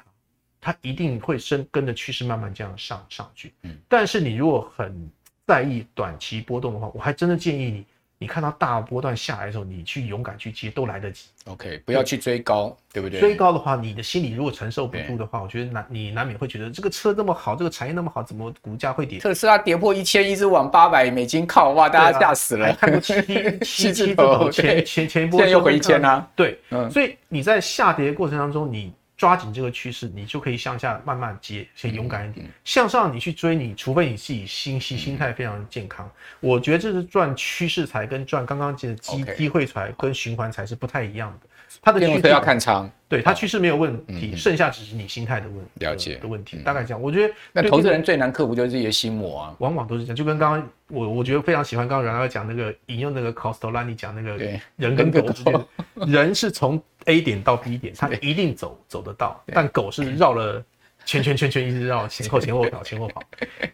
[0.61, 3.53] 它，它一定会升，跟着趋势慢慢这样上上去。
[3.63, 5.11] 嗯，但是你如果很
[5.47, 7.87] 在意短期波动的话，我还真的建议你。
[8.23, 11.25] 你看到大波段下来的时候，你去勇敢去接都来得及。
[11.47, 13.21] OK，不要去追高，对，对不对？
[13.21, 19.19] 追高的话，你的心理如果承受不住的话，我觉得难你难免会觉得这个车那么好，这个产业那么好，怎么股价会跌？
[19.19, 22.73] 特斯拉跌破一千，一直往八百美金靠，哇，大家吓死了。
[22.75, 23.21] 看过七
[23.63, 26.27] 七七头前前前一波，现在又回一千啊。
[26.37, 28.93] 对， 嗯，所以你在下跌的过程当中，你。
[29.23, 32.45] 抓紧这个趋势，你就可以向下慢慢接，先勇敢一点。
[32.65, 36.11] 向上你去追你，你除非你自己心心心态非常健康。
[36.41, 41.47] 我觉得这是赚趋势财跟赚刚刚讲的机机会财跟循环财是不太一样的。
[41.81, 46.57] 它的趋势要看长，对它趋势没有问题，剩下只是你心态的问了解的问题。
[46.65, 50.17] 大概这样，我觉得那投资人最难克服就是这些心魔啊，往往都是这样。
[50.17, 54.37] 就跟刚刚我我觉得非常喜欢刚刚阮老师讲那个引用那个 Costolani 讲那个
[54.77, 55.65] 人跟狗之间，
[56.09, 56.83] 人是从。
[57.07, 60.63] A 点到 B 点，它一定走走得到，但狗是绕了
[61.05, 63.23] 圈圈圈圈，一直绕前后前后跑前后跑，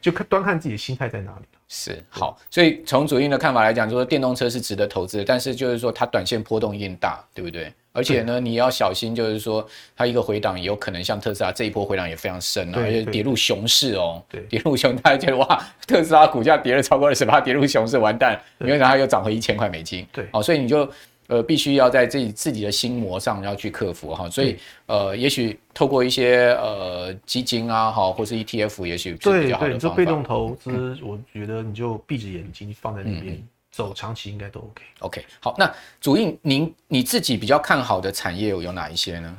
[0.00, 1.46] 就看端看自己的心态在哪里。
[1.70, 7.70] 是好，所以从主印的看法来讲，就是说电动车是值得投资的，但是就是说它短线波动一定大，对不对？
[7.92, 20.90] 而且呢，你要小心，就是说它一个回档也有可能像特斯拉这一波回档也非常深啊，而且跌入熊市哦，对，跌入熊，大家觉得哇，特斯拉股价跌了超过二十八，跌入熊市完蛋，因为它又涨回一千块美金，对，好，所以你就。
[21.28, 29.68] 呃，必须要在自己自己的心魔上要去克服哈，所以呃，也许透过一些呃基金啊，哈，或是 ETF，也许是比较好的方法。
[29.68, 34.82] 对对，这被动投资，嗯、我觉得你就闭着眼睛放在那边、嗯、走，长期应该都 OK。
[35.00, 39.36] OK，好，那主印您你自己比较看好的产业有有哪一些呢？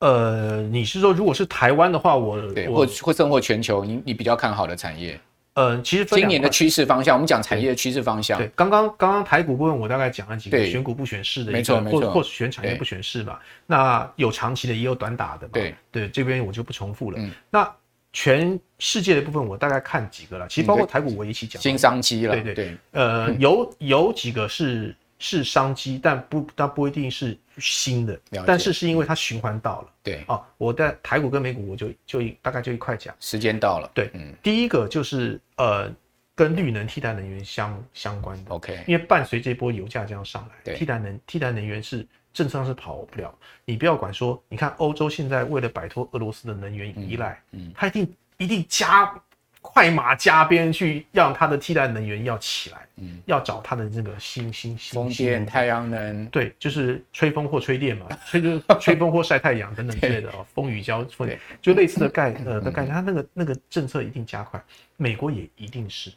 [0.00, 5.18] 呃，你是说如果是台湾的话，我对，或或甚或全球，你你比较看好的产业？
[5.60, 8.38] 呃，其实今年的趋势方向，我们讲产业的趋势方向。
[8.38, 13.40] 对，刚刚刚刚台股部分，我大概讲了几个选股不选市的一个，或或选产业不选市吧。
[13.66, 15.46] 那有长期的，也有短打的。
[15.48, 17.18] 对对，这边我就不重复了。
[17.50, 17.70] 那
[18.12, 20.48] 全世界的部分，我大概看几个了。
[20.48, 21.60] 其实包括台股，我一起讲。
[21.60, 22.32] 新商机了。
[22.34, 22.76] 对对对。
[22.92, 24.96] 呃，有有几个是。
[25.20, 28.18] 是商机，但不，但不一定是新的。
[28.46, 29.88] 但是是因为它循环到了。
[30.02, 33.14] 对啊，我在台股跟美股，我就就大概就一块讲。
[33.20, 33.88] 时间到了。
[33.94, 35.94] 对，嗯，第一个就是呃，
[36.34, 38.50] 跟绿能替代能源相相关的。
[38.54, 43.32] OK，因为伴随这波油价这样上来，替代能替代能源是政策上是跑不了。
[43.66, 49.14] 你不要管说，你看欧洲现在为了摆脱俄罗斯的能源依赖，嗯，它一定一定加。
[49.62, 61.28] 快马加鞭去让它的替代能源要起来，嗯，要找它的那个新新新风电、太阳能，对，就是吹风或吹电嘛， 吹就吹风或晒太阳等等之类的 哦，风雨交风，
[61.60, 64.62] 就类似的概呃的概念，它那个那个政策一定加快，
[64.96, 66.10] 美国也一定是，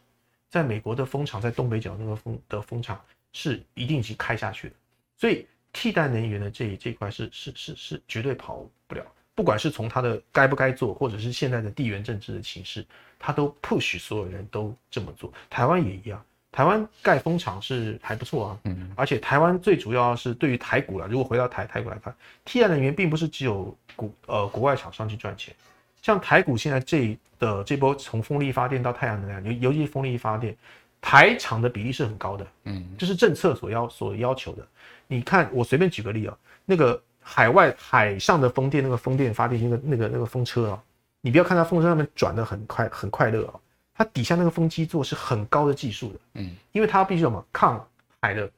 [0.50, 3.00] 在美国的风场，在东北角那个风的风场
[3.34, 4.76] 是一定是开下去的，
[5.18, 9.04] 所以替代能源的这这块是是是是绝对跑不了。
[9.36, 12.86] 不管是从它的该不该做，或者是现在的地缘政治的形势，
[13.26, 15.32] 他都 push 所有人都这么做。
[15.50, 25.56] 台湾也一样，台湾盖风场是还不错啊，嗯，而且台湾最主要是对于台股了，如果回到台台股来看，替代能源并不是只有股呃国外厂商去赚钱，
[26.02, 30.54] 像台股现在这的这波从风力发电到太阳能量，尤尤其是风力发电，
[31.00, 34.68] 台厂的比例是很高的，嗯，这是政策所要所要求的。
[35.08, 40.84] 你看，我随便举个例啊，那个海外海上的风电那个风电发电那个那个那个风车啊，
[41.26, 43.54] 你不要看它风车上面转的很快很快乐啊。
[43.96, 47.46] 它底下那个风机座是很高的技术的，嗯，因为它必须什么？
[47.54, 47.88] 抗
[48.20, 48.52] 海的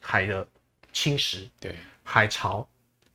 [0.00, 0.46] 海的
[0.92, 2.68] 侵蚀，对，海潮、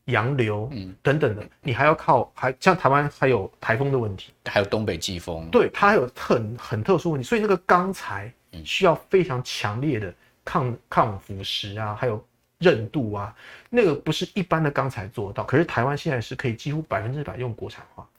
[0.05, 8.33] 洋流，嗯，等等的，你还要靠还像台湾还有台风的问题，还有东北季风，对，它还有很很特殊问题，所以那个钢材
[8.65, 12.25] 需要非常强烈的抗抗腐蚀啊，还有
[12.57, 13.33] 韧度啊，
[13.69, 18.09] 那个不是一般的钢材做得到，可是台湾现在是可以几乎百分之百用国产化。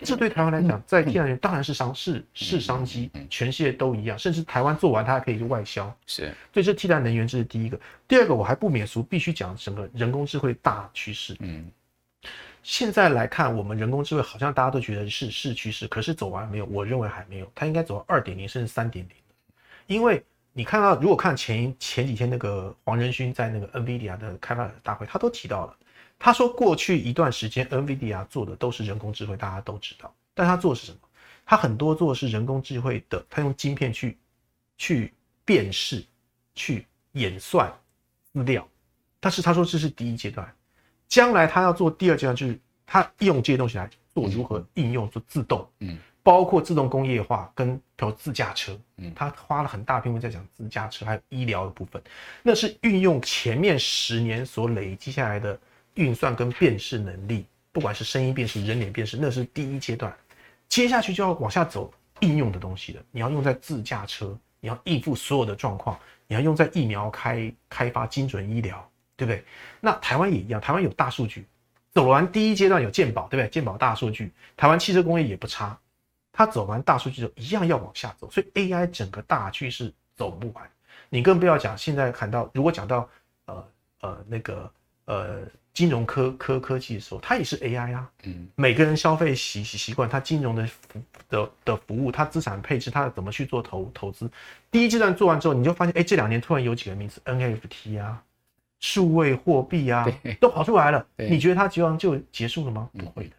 [0.00, 5.94] 这对台湾来讲，在替代能源当然是商是是商机，全世界都一样，甚至台湾做完它还可以去外销。
[6.06, 7.78] 是，所以这替代能源这是第一个。
[8.08, 11.36] 第二个，我还不免俗，必须讲整个人工智慧大趋势。
[11.40, 11.70] 嗯，
[12.62, 16.66] 现在来看，我们人工智慧好像大家都觉得是是趋势，可是走完没有？
[16.66, 19.16] 我认为还没有，它应该走到二点零甚至三点零。
[19.86, 25.76] 因为你看到，如果看前前几天那个黄仁勋在那个 NVIDIA 的开发者大会，他都提到了。
[26.24, 30.14] 他说，过去一段时间，NVIDIA 做的都是人工智慧，大家都知道。
[30.32, 30.98] 但他做的是什么？
[31.44, 34.16] 他很多做的是人工智慧的，他用晶片去
[34.78, 35.12] 去
[35.44, 36.06] 辨识、
[36.54, 37.68] 去演算
[38.32, 38.64] 资料。
[39.18, 40.48] 但是他说这是第一阶段，
[41.08, 42.56] 将来他要做第二阶段，就是
[42.86, 52.00] 他用这些东西来做如何应用，做自动，嗯，包括自动工业化跟比如自驾车，嗯，他花了很大篇幅在讲自驾车，还有医疗的部分，
[52.44, 55.58] 那是运用前面十年所累积下来的。
[55.94, 60.14] 运算跟辨识能力，不管是声音辨识、人脸辨识，那是第一阶段。
[60.68, 63.02] 接下去就要往下走应用的东西了。
[63.10, 69.44] 你要用在自驾车，你要应付所有的状况，你要用在疫苗开开发、精准医疗，对不对？
[69.80, 71.46] 那台湾也一样，台湾有大数据，
[71.90, 73.50] 走完第一阶段有健保，对不对？
[73.50, 75.78] 健保大数据，台湾汽车工业也不差。
[76.32, 78.30] 它走完大数据之后，一样要往下走。
[78.30, 80.70] 所以 AI 整个大趋势走不完。
[81.10, 83.08] 你更不要讲，现在谈到如果讲到
[83.44, 83.68] 呃
[84.00, 84.72] 呃那个
[85.04, 85.42] 呃。
[85.72, 88.10] 金融科科科技的时候，它也是 AI 啊。
[88.24, 94.30] 嗯，每个人消费习习习惯，它金融的服的的服务，它资产配置，它怎么去做投投资？
[94.70, 98.22] 第一阶段做完之后，你就发现，哎，这两年突然有几个名词，NFT 啊，
[98.80, 100.06] 数位货币啊，
[100.38, 101.06] 都跑出来了。
[101.16, 102.90] 你觉得它就就结束了吗？
[102.98, 103.36] 不会的。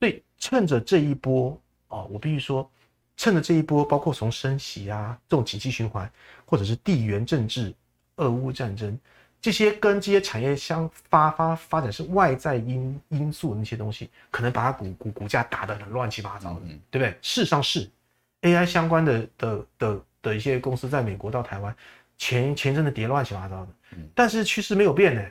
[0.00, 2.68] 所以趁着这一波哦，我必须说，
[3.16, 6.10] 趁着这一波，包括从升息啊这种经济循环，
[6.44, 7.72] 或者是地缘政治、
[8.16, 8.98] 俄乌战争。
[9.40, 17.10] 这些跟这些产业相发发发展是外在因因素的那些东西，可能把它股股股价打得很乱七八糟的，对不对？
[17.22, 17.88] 事实上是
[18.42, 21.74] AI 相关的的的的一些公司在美国到台湾，
[22.16, 23.68] 前前阵子跌乱七八糟的，
[24.14, 25.22] 但是趋势没有变呢。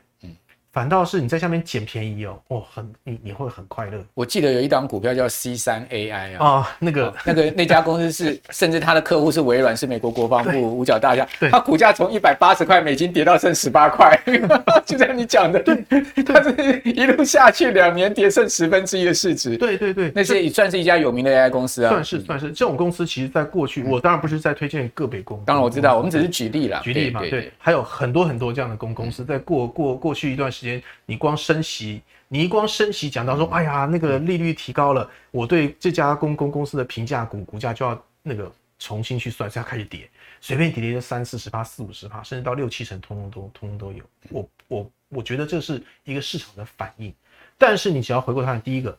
[0.77, 3.97] 反倒是你在下面捡便宜哦，哦，很你你会很快乐。
[4.13, 11.27] 我记得有一档股票叫 C 三 AI 啊，哦，那个、哦、那个那家公司是， 甚至他的客户是微软，是美国国防部五角大厦。
[11.39, 14.15] 对，它股价从一百八十块美金跌到剩十八块，
[14.85, 15.83] 就像你讲的，对，
[16.23, 19.57] 它是一路下去，两年跌剩十分之一的市值。
[19.57, 22.51] 对对对，那些也算是一家有名的 AI 公司啊，算是算是。
[22.51, 30.66] 这种公司其实在过去，我当然不是在推荐个别公司，当然我知道，我们只是举例啦，举例嘛，对，还有很多很多这样的公公司，在过过过去一段时间，
[31.05, 31.35] 你光。
[31.37, 40.09] 升息，你一光升息讲到说，哎呀，那个利率提高了，我对这家公公公司的评价股股价就要那个重新去算，就要开始跌，
[40.41, 44.03] 随便跌跌就三四十趴、四五十趴，甚至到六七成，通通都通通都有。
[44.29, 47.13] 我我我觉得这是一个市场的反应，
[47.57, 48.97] 但是你只要回过头看，第一个，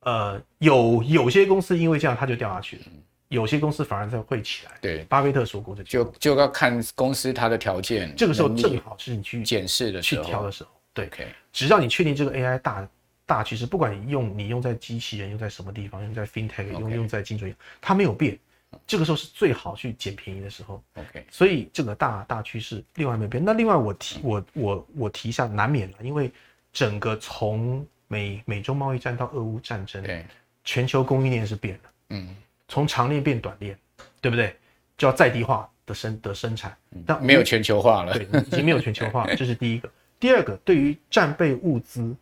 [0.00, 2.82] 呃，有有些公司因为这样它就掉下去了，
[3.28, 4.72] 有些公司反而在会起来。
[4.80, 10.70] 对，巴菲特说过的，就就要看公司它的条件，这个时候正好是你去检视的去挑的时候。
[10.94, 11.26] 对，okay.
[11.52, 12.88] 只要你确定这个 AI 大
[13.24, 18.38] 大趋势，不管你用你用在机器人，用在什么地方，用在 FinTech，用用在精准，它没有变，
[18.86, 20.82] 这个时候是最好去捡便宜的时候。
[20.94, 23.42] OK，所以这个大大趋势另外没有变。
[23.42, 26.30] 那另外我提我我我提一下，难免了，因为
[26.72, 30.24] 整个从美美洲贸易战到俄乌战争，okay.
[30.64, 32.36] 全球供应链是变了，嗯，
[32.68, 33.78] 从长链变短链，
[34.20, 34.54] 对不对？
[34.98, 36.76] 就要在地化的生的生产，
[37.06, 39.90] 但没有全球化了，对，已经没有全球化，这是第一个。
[40.22, 42.14] 第二个，对于战备物资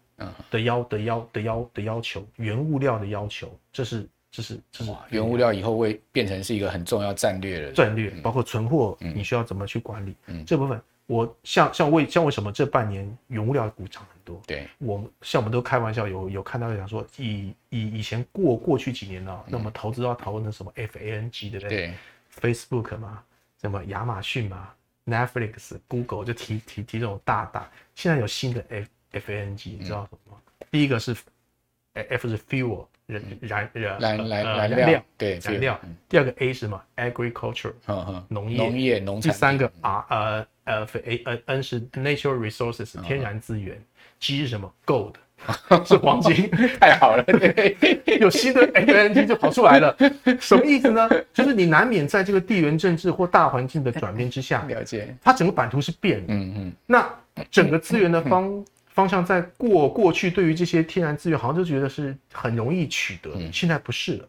[0.51, 10.15] 的要的要的要的要求，原物料的要求，这是这是这是原物料以后会变成是一个很重要战略的战略，包括存货，你需要怎么去管理？
[10.29, 14.41] 嗯，这部分我像像为像为什么这半年原物料股涨很多？
[14.47, 21.69] 对，我像我们都开玩笑有有看到讲说，以以以前过过去几年呢，那么投资要讨论的什么 FANG 对不对？
[21.69, 21.95] 对
[22.41, 23.23] ，Facebook 嘛。
[23.61, 24.71] 什么亚马逊嘛、
[25.11, 27.71] Netflix、Google 就提提提这种大大。
[27.95, 30.41] 现在有新的 F F A N G，你知道什么吗？
[30.61, 31.15] 嗯、第一个是
[31.95, 35.81] F 是 fuel 燃燃燃燃燃燃料，对燃料。
[36.09, 37.73] 第二个 A 是什么？Agriculture，
[38.29, 39.33] 农业农业农产。
[39.33, 43.83] 第三个 R 呃呃 A N N 是 Natural Resources 天然资源。
[44.21, 45.15] G 是什么？Gold
[45.85, 46.49] 是黄金，
[46.81, 47.25] 太好了，
[48.21, 49.97] 有新的 A N G 就跑出来了，
[50.39, 51.09] 什么意思呢？
[51.33, 57.09] 就是你难免在这个地缘政治或大环境的转变之下， 了解，它整个版图是变的，嗯嗯，那
[57.51, 64.29] 整个资源的方方向在过过去对于这些天然资源好像就觉得是很容易取得，现在不是了，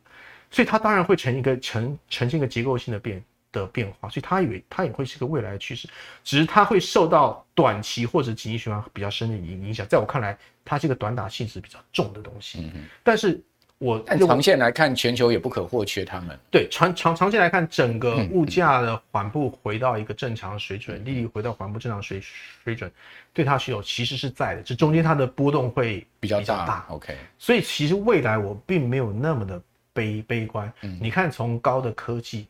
[0.50, 3.22] 所以它当然会成一个呈呈现一个结构性的变
[3.52, 5.88] 的变化，所以他以为他也会是个未来的趋势，
[6.24, 9.86] 只是他会受到短期或者景气循环比较深的影影响。
[9.88, 12.60] 在我看来，它是一个短打性质比较重的东西。
[12.62, 12.86] 嗯嗯。
[13.04, 13.42] 但是
[13.78, 16.38] 我按长线来看，全球也不可或缺他们。
[16.52, 22.22] 对，长长长线来看，整个物价的缓步回到一个正常水准，利率回到缓步正常水
[22.64, 22.92] 水准，
[23.34, 26.66] 对它是有其实是在的，这中间它的波动会比较大。
[26.68, 27.18] 大 OK。
[27.40, 29.60] 所以其实未来我并没有那么的
[29.94, 30.72] 悲悲观。
[30.82, 31.00] 嗯。
[31.02, 32.46] 你看，从高的科技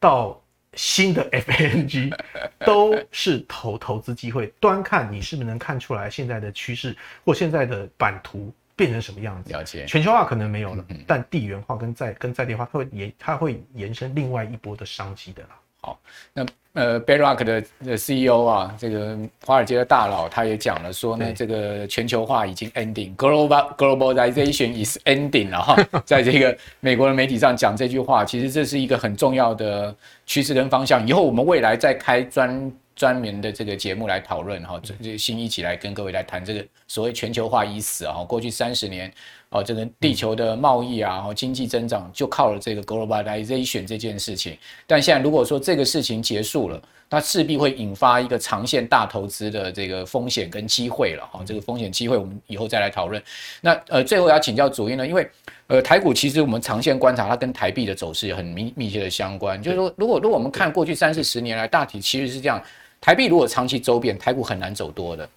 [0.00, 0.41] 到
[0.74, 2.12] 新的 FANG
[2.64, 9.52] 都是投投资机会，端看你是不是能看出来现在的趋势或现在的版图变成什么样子。
[9.52, 15.50] 了解，全球化可能没有了，嗯、但地缘化跟在跟在地化，它会延它会延伸另外一波的商机的啦。
[15.80, 16.00] 好，
[16.32, 29.94] 那呃，Bedrock 的的 CEO 啊，这个华尔街的大佬，他也讲了说呢，这个全球化已经 ending，global globalization is ending 了哈， 在这个美国的媒体上讲这句话，其实这是一个很重要的
[30.24, 31.06] 趋势跟方向。
[31.06, 39.12] 以后我们未来再开专专门的这个节目来讨论哈，这这新一起来跟各位来谈这个所谓全球化已死啊，过去三十年。
[39.52, 44.56] 哦，这个地球的贸易啊，哦，经济增长就靠了这个 globalization 这件事情。
[44.86, 51.28] 但现在如果说这个事情结束了，它势必会引发一个长线大投资的这个风险跟机会了。
[51.30, 53.22] 哈，这个风险机会我们以后再来讨论。
[53.60, 55.30] 那呃，最后要请教主因呢，因为
[55.66, 59.62] 呃，台股其实我们长线观察，它跟台币的走势很密密切的相关。
[59.62, 62.62] 就是说，如果如果我们看过去三四十年来，大体其实是这样，
[62.98, 65.28] 台币如果长期周贬，台股很难走多的。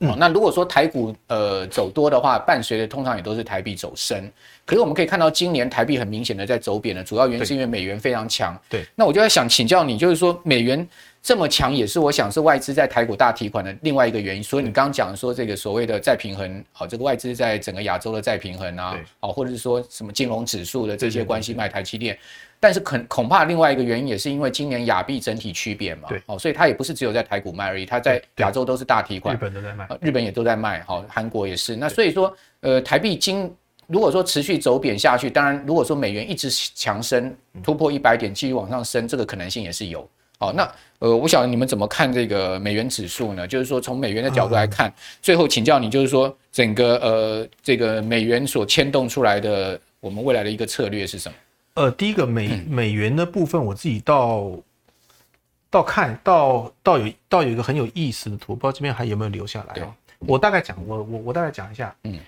[0.00, 4.30] 哦，那如果说台股呃走多的话，伴随的通常也都是台币走升。
[4.64, 8.56] 可是我们可以看到，今年台币很明显的在走贬的，主要原因是因为美元非常强。
[8.68, 10.86] 对，那我就在想请教你，就是说美元
[11.22, 14.42] 这么强，也是我想是外资在台股大提款的另外一个原因。
[14.42, 22.18] 所以你刚刚讲说这个所谓的再平衡，好，这个外资在整个亚洲的再平衡啊，好，或者是说什么金融指数的这些关系卖台积电。
[22.60, 31.76] 但是恐恐怕另外一个原因也是因为今年亚币整体趋贬嘛，哦，所以它也不是只有在台股卖而已，它在亚洲都是大提款，日本都在卖，日本也都在卖，好，韩国也是。
[31.76, 33.48] 那所以说，呃，台币今
[33.86, 40.08] 如果说持续走贬下去，当然如果说美元一直强升，突破一百点继续往上升，这个可能性也是有。
[40.38, 43.46] 好，那呃，我想你们怎么看这个美元指数呢？
[43.46, 51.34] 就是说从美元的角度来看，最后请教你，就是说整个呃这个美元所牵动出来的我们未来的一个策略是什么？
[51.74, 54.50] 呃，第一个美美元的部分，我自己到
[55.70, 59.94] 到看到到有到有一个很有意思的图，不知道这边还有没有留下来啊？
[60.20, 62.18] 我大概讲，我我我大概讲一下，嗯，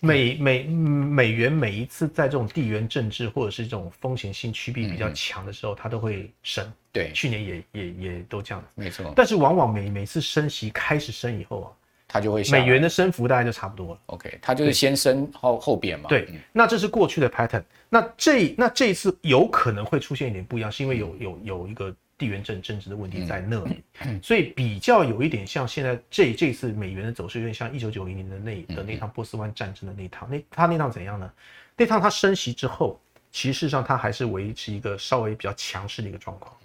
[0.00, 6.70] 美美美元每一次在这种地缘政治或者是这种风险性趋避比较强的时候，它都会升。
[6.96, 9.12] 对，去年也也也都这样子，没错。
[9.14, 11.70] 但是往往每每次升息开始升以后啊。
[12.08, 14.00] 它就会美元的升幅大概就差不多了。
[14.06, 16.08] OK，它就是先升后后贬嘛。
[16.08, 17.62] 对，那这是过去的 pattern。
[17.88, 23.82] 那这那这一次有可能会出现一点不一样，是因为有有有一个地缘政政治的问题在那里，
[24.22, 30.30] 所以比较有一点像现在这这次美元的走势，有点像一九九零年的那的那趟波斯湾战争的那趟。
[30.30, 31.28] 那它那趟怎样呢？
[31.76, 33.00] 那趟它升息之后，
[33.32, 36.56] 其实上它还是维持一个稍微比较强势的一个状况。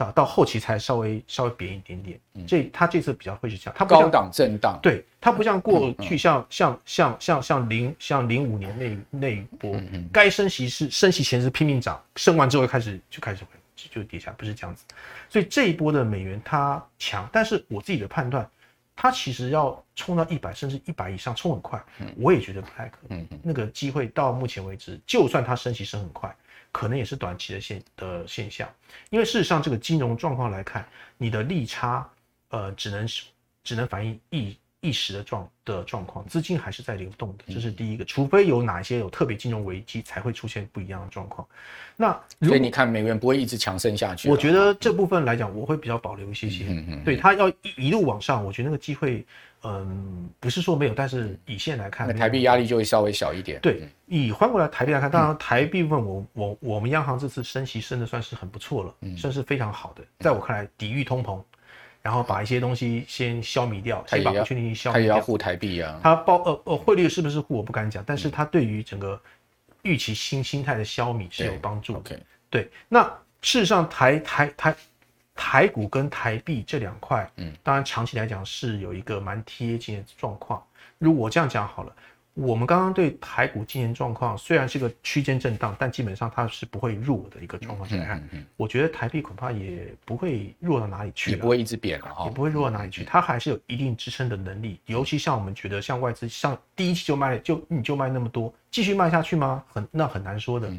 [0.00, 9.78] 到到后期才稍微稍微扁一点点，嗯、这他这次比较会是这样，它高档震荡，对，它不像过去像、嗯、像像像像零像零五年那那一波，
[10.10, 13.44] 该、嗯、升息是升息前是拼命涨，升完之后开始就开始
[13.76, 14.84] 就跌下，不是这样子，
[15.28, 18.48] 所以这一波的美元它强，但是我自己的判断，
[18.96, 21.78] 它其实要冲到一百甚至一百以上冲很快，
[22.16, 26.34] 我也觉得不太可能，那个机会到目前为止，就算它升息升很快。
[26.72, 28.68] 可能也是短期的现的现象，
[29.10, 30.86] 因为事实上这个金融状况来看，
[31.18, 32.08] 你的利差，
[32.50, 33.24] 呃，只能是
[33.62, 38.04] 只能反映一一时的状的状况，资金还是在流动的，这是第一个。
[38.04, 41.46] 除非有哪些有特别金融危机，才会出现不一样的状况。
[41.96, 44.30] 那所以你看，美元不会一直强升下去。
[44.30, 46.64] 我觉得这部分来讲，我会比较保留一些些。
[46.68, 47.04] 嗯嗯。
[47.04, 49.26] 对它要一一路往上，我觉得那个机会，
[49.62, 53.60] 嗯，不是说没有，但是以现来看，台币压力就会稍微小一点。
[53.60, 61.42] 对，以换过来台币来看，当然台币部分我，我我我们央行这次升息升的算是很不错了，算是非常好的，在我看来抵御通膨。
[62.02, 65.00] 然后把一些东西先消弭掉，先把不确定性消弭掉。
[65.00, 66.00] 它也要护台币啊。
[66.02, 69.20] 它包呃呃汇率是不是护我不敢讲，但是它对于整个
[69.82, 72.00] 预期心心态的消弭是有帮助的。
[72.00, 73.02] 对，okay、对，那
[73.42, 74.74] 事实上台台台
[75.42, 80.62] 台股跟台币这两块，嗯，当然长期来讲是有一个蛮贴近的状况。
[80.98, 81.96] 如果我这样讲好了。
[82.34, 88.22] 我们刚刚对台股今年状况虽然是个区间震荡，但基本上它是不会弱的一个状况下来看，
[88.56, 94.80] 我觉得台币恐怕也不会弱到哪里去，也不会一直贬了，也不会弱到哪里去，它还是有一定支撑的能力。
[94.86, 99.62] 尤其像我们觉得，像外资像第一期就卖就你就卖那么多，继续卖下去吗？
[99.68, 100.70] 很那很难说的。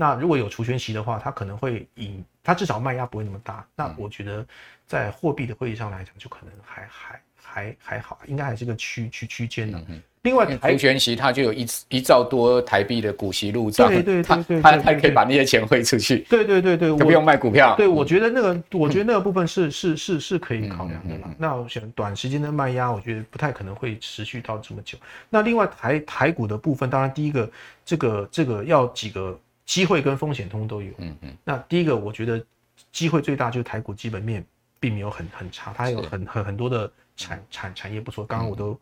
[0.00, 3.66] 那如果有除权息的话，它可能会引它至少卖压不会那么大。
[3.74, 4.46] 那我觉得
[4.86, 9.82] 在货币的汇率上来讲，就可能还还还还好，应该还是个区区区间的。
[10.22, 17.74] 另外，除权息它就有一一兆多台币的股息入账，对对对对，它它可以把那些钱汇出去，对对对对，就不用卖股票。
[17.76, 21.28] 对，我觉得那个，我觉得那个部分是是是是可以考量的啦。
[21.38, 24.96] 那我想短时间的卖压，我觉得不太可能会持续到这么久。
[25.28, 27.50] 那另外台台股的部分，当然第一个
[27.84, 29.38] 这个这个要几个
[29.68, 30.92] 机会跟风险通都有。
[30.98, 31.36] 嗯嗯。
[31.44, 32.44] 那第一个，我觉得
[32.90, 34.44] 机会最大就是台股基本面
[34.80, 38.26] 并没有很很差，它有很很很多的产产产业不错。
[38.26, 38.80] 刚刚我都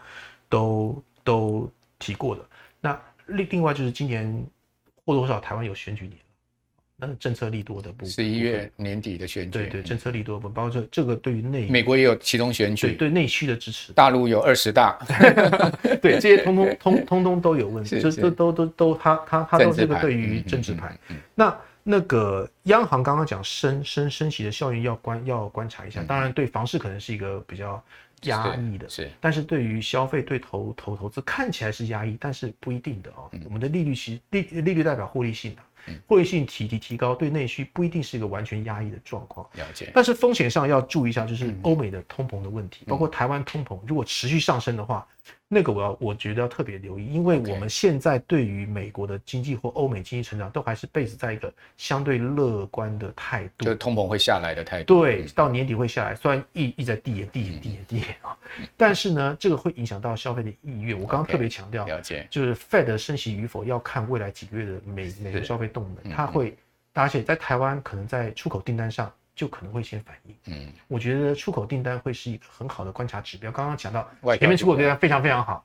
[0.49, 1.03] 都。
[1.26, 1.68] 都
[1.99, 2.49] 提过的，
[2.80, 4.47] 那另另外就是今年
[5.05, 6.16] 或多或少台湾有选举年，
[6.97, 14.99] 那政策利多的部分，十一月年底的选举，对对，政策利多的部分，包括这这个对于内美国也有其中选举，对对内需的支持，大陆有二十大，
[16.01, 20.97] 对这些通通通通通都有问题，这这都都都他他他都是这个对于政治牌，
[21.34, 27.82] 那那个央行刚刚讲升升升息的效应要观要观察一下，当然对房市可能是一个比较。
[28.22, 33.30] 压抑的，是，但是对于消费、对投投投资看起来是压抑，但是不一定的哦。
[33.44, 35.61] 我们的利率其实利利率代表获利性的。
[36.07, 39.47] 汇率性提提提高，对内需不一定是一个完全压抑的状况。
[39.55, 39.91] 了解。
[39.95, 45.07] 但是风险上要注意一下，就是欧美的通膨的问题，包括台湾通膨，如果持续上升的话，
[45.49, 55.01] 那个我要我觉得要特别留意，因为我们现在对于美国的经济或欧美经济成长都还是 base 在一个相对乐观的态度，就是通膨会下来的态度。
[55.01, 58.36] 对，到年底会下来，虽然一一直在递延递延递延递延啊，
[58.76, 60.99] 但是呢，这个会影响到消费的意愿。
[60.99, 66.57] 我刚刚特别强调，了解，就是 Fed 升息与否要看未来几个月的美美国消费动能，它会。
[66.99, 70.34] 而且在台湾，可能在出口订单上就可能会先反应。
[70.47, 73.53] 嗯，我觉得出口订单会是一个很好的观察指标。
[73.53, 74.09] 刚刚讲到
[74.39, 75.64] 前面出口订单非常非常好，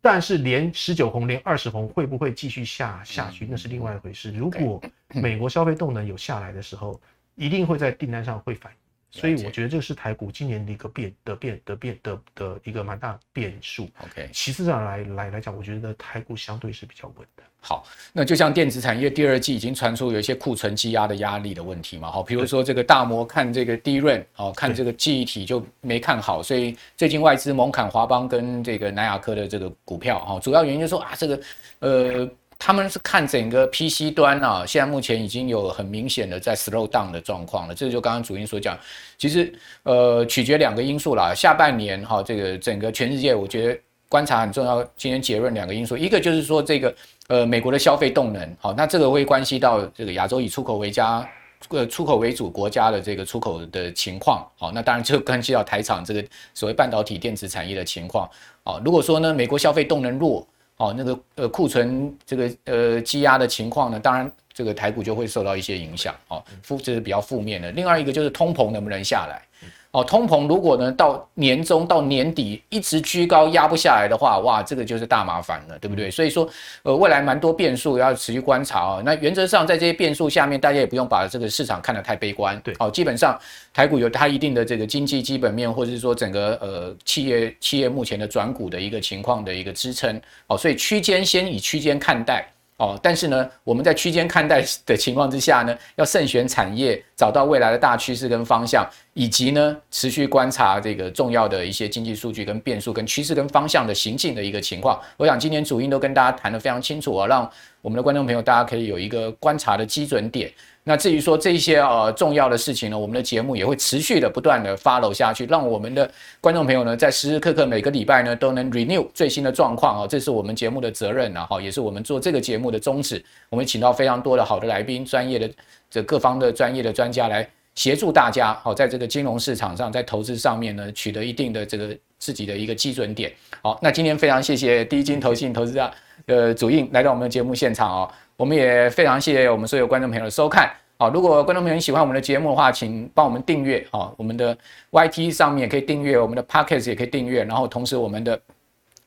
[0.00, 4.32] 但是连十九红连二十红会不会继续下下去，那是另外一回事。
[4.32, 6.98] 如果美国消费动能有下来的时候，
[7.34, 8.78] 一定会在订单上会反应。
[9.10, 13.88] 所以我觉得这是台股今年的一个变的变的变的的一个蛮大变数。
[14.04, 17.42] OK，其次上来来来讲，我觉得台股相对是比较稳的。
[17.60, 31.40] 好，那就像电子产业第二季已经传出有一些库存积压的压力的问题嘛，好，比如说这个大摩看这个 DRAM 哦，看这个记忆体就没看好，所以最近外资猛砍华邦跟这个南亚科的这个股票哈，主要原因就是说啊，这个
[31.80, 32.30] 呃。
[32.58, 37.74] 他们是看整个 PC 端啊，现在目前已经有很明显的在 slow down 的状况了。
[37.74, 38.76] 这就刚刚主音所讲，
[39.16, 39.52] 其实
[39.84, 41.32] 呃取决两个因素啦。
[41.32, 44.82] 下半年哈，这个整个全世界，我觉得观察很重要。
[44.96, 46.94] 今天结论两个因素，一个就是说这个
[47.28, 51.26] 呃美国的消费动能，好，那这个会关系到这个亚洲以出口为家，
[51.68, 58.28] 呃出口为主国家的这个出口的情况，好，那当然就关系到台厂这个所谓半导体电子产业的情况，
[58.64, 60.44] 啊，如果说呢美国消费动能弱。
[60.78, 66.14] 哦，那个呃库存这个呃积压的情况呢，当然这个台股就会受到一些影响。
[66.28, 67.70] 哦，负这是比较负面的。
[67.72, 69.42] 另外一个就是通膨能不能下来？
[69.90, 76.10] 哦，通膨如果呢到年中到年底一直居高压不下来的话，哇，这个就是大麻烦了，对不对？
[76.10, 76.46] 所以说，
[76.82, 79.02] 呃，未来蛮多变数要持续观察哦。
[79.02, 82.60] 那原则上在这些变数下面，大家也不用把这个市场看得太悲观。
[82.60, 83.38] 对，哦，基本上
[83.72, 90.20] 台股有它一定的这个经济基本面，或者是说整个呃企业企业目前的转股的一个情况的一个支撑。
[90.48, 92.46] 哦，所以区间先以区间看待。
[92.76, 104.98] 哦，但是呢，我们在区间看待的情况之下呢，要慎选产业，找到未来的大趋势跟方向，以及呢持续观察这个重要的一些经济数据跟变数跟趋势跟方向的行进的一个情况。
[105.16, 107.50] 我想今天主音都跟大家谈得非常清楚啊，让
[107.82, 110.48] 我们的观众朋友大家可以有一个观察的基准点。
[110.84, 116.10] 那至于说这些呃重要的事情呢，我们的节目也会持续的不断的 follow 下去，让我们的
[116.40, 123.22] 观众朋友呢在时时刻刻每个礼拜呢都能 renew 最新的状况啊，这是我们节目的责任啊，哈，也是我们做这个节目的宗旨。
[123.50, 125.50] 我们请到非常多的好的来宾，专业的
[125.90, 133.32] 这各方的专业的专家来协助大家，好，在这个金融市场上，在投资上面呢取得一定的这个自己的一个基准点。
[133.62, 135.90] 好，那今天非常谢谢第一金投信投资家
[136.26, 138.10] 呃主印来到我们的节目现场哦。
[138.36, 140.70] 我们也非常谢谢我们所有观众朋友的收看。
[140.96, 143.86] 好，如果观众朋友喜欢我们的节目的话，请帮我们订阅。
[143.90, 144.56] 好，我们的
[144.90, 147.44] YT 上面也可以订阅，我们的 Podcast 也可以订阅。
[147.44, 148.40] 然后同时我们的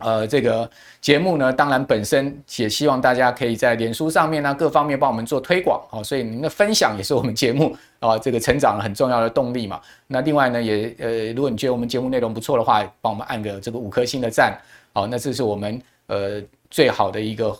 [0.03, 5.81] 呃这个节目呢，当然本身也希望大家可以在脸书上面呢各方面帮我们做推广。
[5.91, 9.79] 哦，所以您的分享也是我们节目啊这个成长很重要的动力嘛。
[10.07, 14.57] 那另外呢，也呃如果你觉得我们节目内容不错的话，帮我们按个这个五颗星的赞。
[14.93, 17.57] 好，那这是我们呃最好的一个。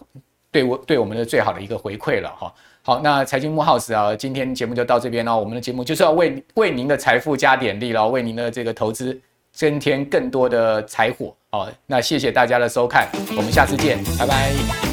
[0.53, 2.53] 对我对我们的最好的一个回馈了哈。
[2.83, 5.33] 好，那财经木 House 啊，今天节目就到这边了。
[5.33, 9.17] 我们的节目就是要为为您的财富加点力了，为您的这个投资
[9.51, 11.35] 增添更多的柴火。
[11.49, 14.90] 好，那谢谢大家的收看，我们下次见，拜拜。